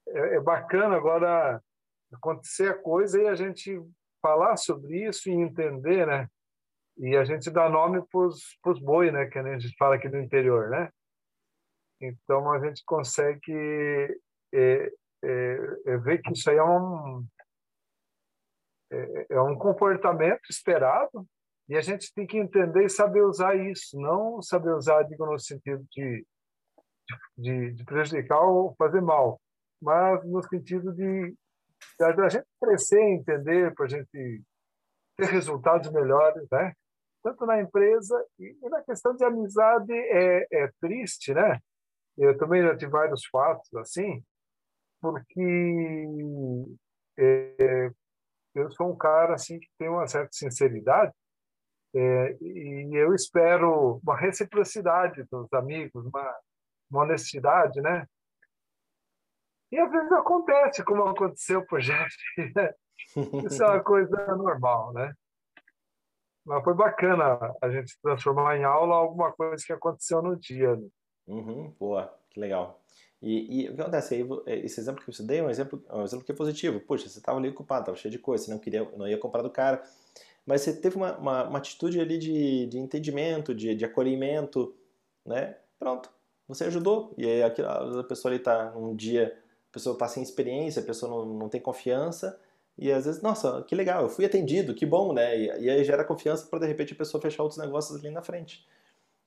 [0.08, 1.60] é, é bacana agora
[2.12, 3.78] acontecer a coisa e a gente
[4.22, 6.28] falar sobre isso e entender, né?
[6.98, 9.26] E a gente dá nome para os boi, né?
[9.26, 10.90] Que a gente fala aqui do interior, né?
[12.00, 14.20] Então a gente consegue
[14.52, 14.92] é,
[15.24, 17.26] é, é ver que isso aí é um
[18.90, 21.26] é, é, um comportamento esperado
[21.68, 25.38] e a gente tem que entender e saber usar isso, não saber usar, digo, no
[25.38, 26.24] sentido de,
[27.36, 29.40] de, de prejudicar ou fazer mal,
[29.82, 31.34] mas no sentido de,
[31.98, 34.42] de a gente crescer, entender, para a gente
[35.16, 36.72] ter resultados melhores, né?
[37.22, 41.60] Tanto na empresa e, e na questão de amizade é, é triste, né?
[42.16, 44.24] Eu também já tive vários fatos assim,
[45.00, 46.06] porque
[47.18, 47.90] é,
[48.54, 51.12] eu sou um cara assim que tem uma certa sinceridade
[51.94, 56.38] é, e eu espero uma reciprocidade dos amigos, uma,
[56.90, 58.06] uma honestidade, né?
[59.72, 62.16] E às vezes acontece, como aconteceu por gente.
[62.54, 62.74] Né?
[63.44, 65.12] Isso é uma coisa normal, né?
[66.46, 70.76] Mas foi bacana a gente transformar em aula alguma coisa que aconteceu no dia.
[70.76, 70.88] Né?
[71.26, 72.80] Uhum, boa, que legal.
[73.20, 75.82] E, e, o que acontece aí, é, esse exemplo que você deu é um exemplo,
[75.88, 76.80] é um exemplo que é positivo.
[76.80, 79.42] Puxa, você estava ali ocupado, estava cheio de coisa, você não, queria, não ia comprar
[79.42, 79.82] do cara,
[80.44, 84.74] mas você teve uma, uma, uma atitude ali de, de entendimento, de, de acolhimento,
[85.24, 85.56] né?
[85.78, 86.10] Pronto,
[86.46, 87.14] você ajudou.
[87.18, 89.36] E aí a pessoa ali está um dia,
[89.70, 92.38] a pessoa está sem experiência, a pessoa não, não tem confiança,
[92.78, 95.36] e às vezes, nossa, que legal, eu fui atendido, que bom, né?
[95.38, 98.22] E, e aí gera confiança para de repente a pessoa fechar outros negócios ali na
[98.22, 98.66] frente.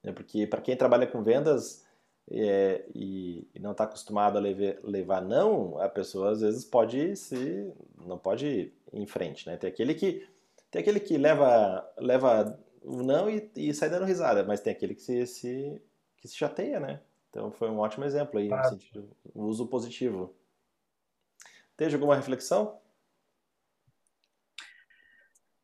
[0.03, 1.85] É porque para quem trabalha com vendas,
[2.31, 7.15] é, e, e, não está acostumado a levar, levar, não, a pessoa às vezes pode
[7.15, 7.73] se
[8.05, 9.57] não pode ir em frente, né?
[9.57, 10.27] Tem aquele que
[10.69, 14.93] tem aquele que leva leva o não e, e, sai dando risada, mas tem aquele
[14.93, 15.81] que se, se
[16.17, 17.01] que se chateia, né?
[17.29, 18.57] Então foi um ótimo exemplo aí, ah.
[18.57, 20.35] no sentido o uso positivo.
[21.75, 22.77] Tem alguma reflexão?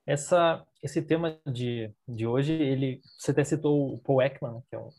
[0.05, 4.80] Essa, esse tema de, de hoje, ele, você até citou o Paul Ekman, que é
[4.80, 4.89] um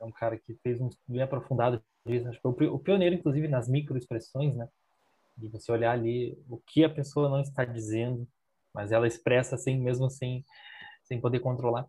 [0.00, 3.14] é um cara que fez um estudo bem aprofundado disso, acho que foi o pioneiro,
[3.14, 4.68] inclusive, nas microexpressões, né?
[5.36, 8.26] De você olhar ali o que a pessoa não está dizendo,
[8.74, 10.44] mas ela expressa assim, mesmo sem,
[11.04, 11.86] sem poder controlar.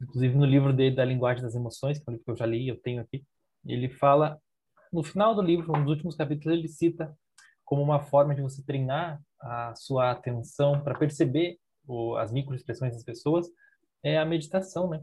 [0.00, 2.46] Inclusive, no livro dele, da Linguagem das Emoções, que é um livro que eu já
[2.46, 3.24] li, eu tenho aqui,
[3.64, 4.38] ele fala,
[4.92, 7.16] no final do livro, nos últimos capítulos, ele cita
[7.64, 13.04] como uma forma de você treinar a sua atenção para perceber o, as microexpressões das
[13.04, 13.48] pessoas,
[14.02, 15.02] é a meditação, né?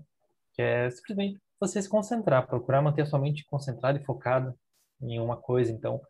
[0.54, 4.56] Que é simplesmente você se concentrar, procurar manter a sua mente concentrada e focada
[5.00, 5.72] em uma coisa.
[5.72, 6.02] Então,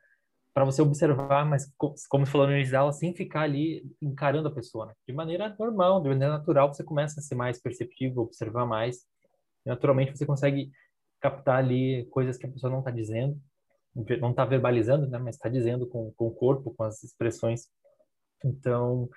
[0.54, 1.70] para você observar, mas
[2.10, 4.88] como falou no início aula, sem ficar ali encarando a pessoa.
[4.88, 4.94] Né?
[5.08, 9.06] De maneira normal, de maneira natural, você começa a ser mais perceptivo, observar mais.
[9.66, 10.72] Naturalmente, você consegue
[11.20, 13.40] captar ali coisas que a pessoa não está dizendo,
[14.20, 15.20] não está verbalizando, né?
[15.20, 17.68] mas está dizendo com, com o corpo, com as expressões.
[18.44, 19.10] Então,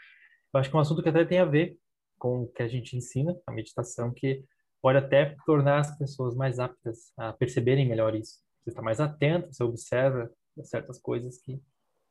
[0.52, 1.78] eu acho que é um assunto que até tem a ver
[2.18, 4.44] com o que a gente ensina, a meditação, que
[4.84, 8.40] pode até tornar as pessoas mais aptas a perceberem melhor isso.
[8.62, 10.30] Você está mais atento, você observa
[10.62, 11.58] certas coisas que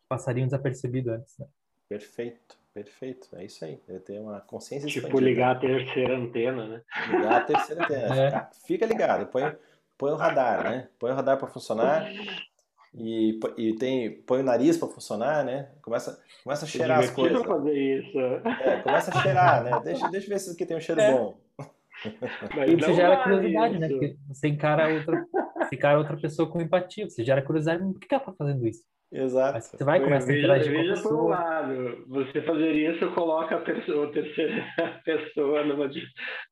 [0.10, 1.38] passariam desapercebido antes.
[1.38, 1.46] Né?
[1.88, 3.30] Perfeito, perfeito.
[3.36, 3.80] É isso aí.
[3.88, 5.30] Eu tenho uma consciência Tipo expandida.
[5.30, 6.82] ligar a terceira antena, né?
[7.12, 8.08] Ligar a terceira antena.
[8.18, 8.32] É.
[8.32, 9.56] Fica, fica, ligado, põe,
[9.96, 10.90] põe o radar, né?
[10.98, 12.12] Põe o radar para funcionar.
[12.96, 15.70] E, e tem, põe o nariz para funcionar, né?
[15.80, 17.46] Começa, começa a cheirar as coisas.
[17.46, 18.18] fazer isso.
[18.18, 19.80] É, começa a cheirar, né?
[19.84, 21.12] Deixa, deixa eu ver se isso aqui tem um cheiro é.
[21.12, 21.43] bom.
[22.56, 23.88] Mas e você gera curiosidade, né?
[23.88, 23.96] isso.
[23.96, 24.08] né?
[24.08, 25.26] Porque você encara outra,
[25.60, 28.84] você encara outra pessoa com empatia, você gera curiosidade, por que ela tá fazendo isso?
[29.12, 29.54] Exato.
[29.54, 31.14] Mas você vai começar a interagir veja, com a pessoa.
[31.14, 34.66] Por um lado, você fazer isso coloca a pessoa, a terceira
[35.06, 35.88] pessoa numa,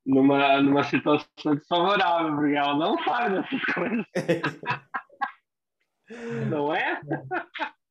[0.06, 4.06] numa, numa situação desfavorável, porque ela não sabe dessas coisas.
[6.48, 7.00] não é?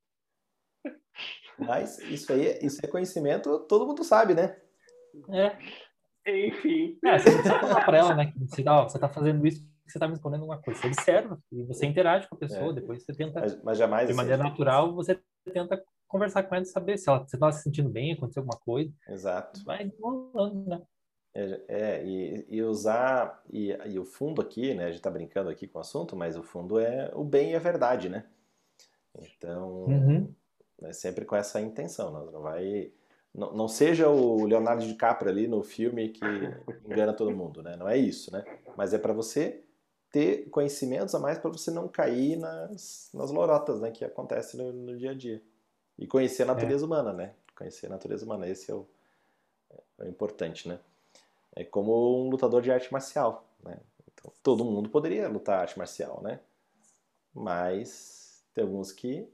[1.59, 4.55] Mas isso aí, isso é conhecimento, todo mundo sabe, né?
[5.29, 5.57] É.
[6.27, 6.97] Enfim.
[7.03, 8.33] É, você precisa falar para ela, né?
[8.37, 10.79] Você, ó, você tá fazendo isso porque você tá me respondendo uma coisa.
[10.79, 12.73] Você observa e você interage com a pessoa, é.
[12.73, 13.39] depois você tenta.
[13.39, 14.07] Mas, mas jamais.
[14.07, 15.19] De maneira natural, você
[15.51, 18.59] tenta conversar com ela e saber se ela se está se sentindo bem, aconteceu alguma
[18.59, 18.93] coisa.
[19.07, 19.63] Exato.
[19.63, 20.81] Vai rolando, né?
[21.33, 25.49] É, é e, e, usar, e, e, o fundo aqui, né, a gente está brincando
[25.49, 28.25] aqui com o assunto, mas o fundo é o bem e a verdade, né?
[29.17, 30.35] Então, uhum.
[30.83, 32.91] é sempre com essa intenção, nós não vai
[33.33, 36.25] não, não seja o Leonardo DiCaprio ali no filme que
[36.85, 37.75] engana todo mundo, né?
[37.75, 38.43] Não é isso, né?
[38.75, 39.63] Mas é para você
[40.11, 43.91] ter conhecimentos a mais para você não cair nas, nas lorotas, né?
[43.91, 45.41] Que acontece no, no dia a dia.
[45.97, 46.85] E conhecer a natureza é.
[46.85, 47.33] humana, né?
[47.55, 48.85] Conhecer a natureza humana, esse é o,
[49.99, 50.79] é o importante, né?
[51.55, 53.79] É como um lutador de arte marcial, né?
[54.13, 56.41] Então, todo mundo poderia lutar arte marcial, né?
[57.33, 59.25] Mas tem alguns que,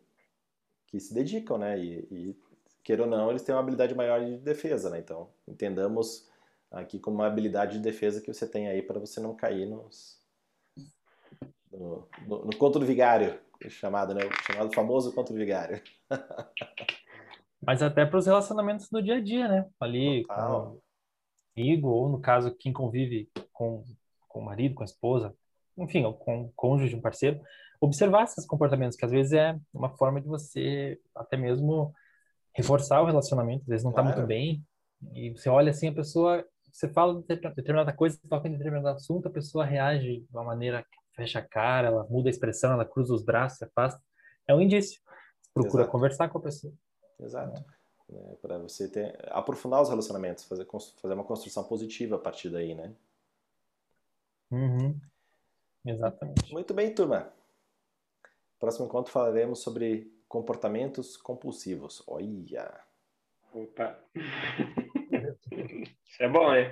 [0.86, 1.80] que se dedicam, né?
[1.80, 2.36] E, e
[2.88, 5.00] queira ou não, eles têm uma habilidade maior de defesa, né?
[5.00, 6.26] Então, entendamos
[6.72, 10.22] aqui como uma habilidade de defesa que você tem aí para você não cair nos,
[11.70, 14.22] no, no, no conto do vigário, chamado, né?
[14.24, 15.82] O chamado famoso conto do vigário.
[17.62, 19.66] Mas até para os relacionamentos do dia a dia, né?
[19.82, 20.72] Ali Total.
[20.72, 20.82] com
[21.58, 23.84] amigo, ou no caso, quem convive com,
[24.30, 25.36] com o marido, com a esposa,
[25.78, 27.42] enfim, ou com o cônjuge, um parceiro,
[27.82, 31.94] observar esses comportamentos, que às vezes é uma forma de você até mesmo
[32.58, 34.18] reforçar o relacionamento, às vezes não está claro.
[34.18, 34.66] muito bem,
[35.14, 39.28] e você olha assim, a pessoa, você fala de determinada coisa, toca em determinado assunto,
[39.28, 40.84] a pessoa reage de uma maneira
[41.16, 44.02] fecha a cara, ela muda a expressão, ela cruza os braços, se afasta.
[44.48, 45.00] É um indício.
[45.42, 45.92] Você procura Exato.
[45.92, 46.74] conversar com a pessoa.
[47.20, 47.64] Exato.
[48.10, 50.68] É, para você ter, aprofundar os relacionamentos, fazer,
[51.02, 52.94] fazer uma construção positiva a partir daí, né?
[54.52, 55.00] Uhum.
[55.86, 56.54] Exatamente.
[56.54, 57.32] Muito bem, turma.
[58.60, 62.04] Próximo encontro falaremos sobre comportamentos compulsivos.
[62.08, 62.74] Olha!
[63.54, 64.00] Opa!
[66.06, 66.72] Isso é bom, hein?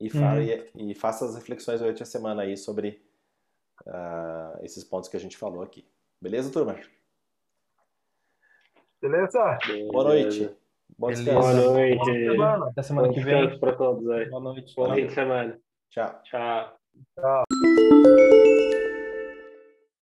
[0.00, 0.42] E, fala, uhum.
[0.42, 3.02] e, e, faça as reflexões durante a semana aí sobre
[3.86, 5.86] uh, esses pontos que a gente falou aqui.
[6.20, 6.76] Beleza, turma?
[9.00, 9.58] Beleza?
[9.90, 10.50] Boa noite.
[10.98, 11.40] Bom descanso.
[11.40, 12.70] Boa noite.
[12.70, 13.58] Até semana que vem.
[13.58, 14.28] para todos aí.
[14.28, 14.74] Boa noite.
[14.74, 15.60] Fim de semana.
[15.90, 16.20] Tchau.
[16.24, 16.78] Tchau.
[17.16, 17.44] Tchau.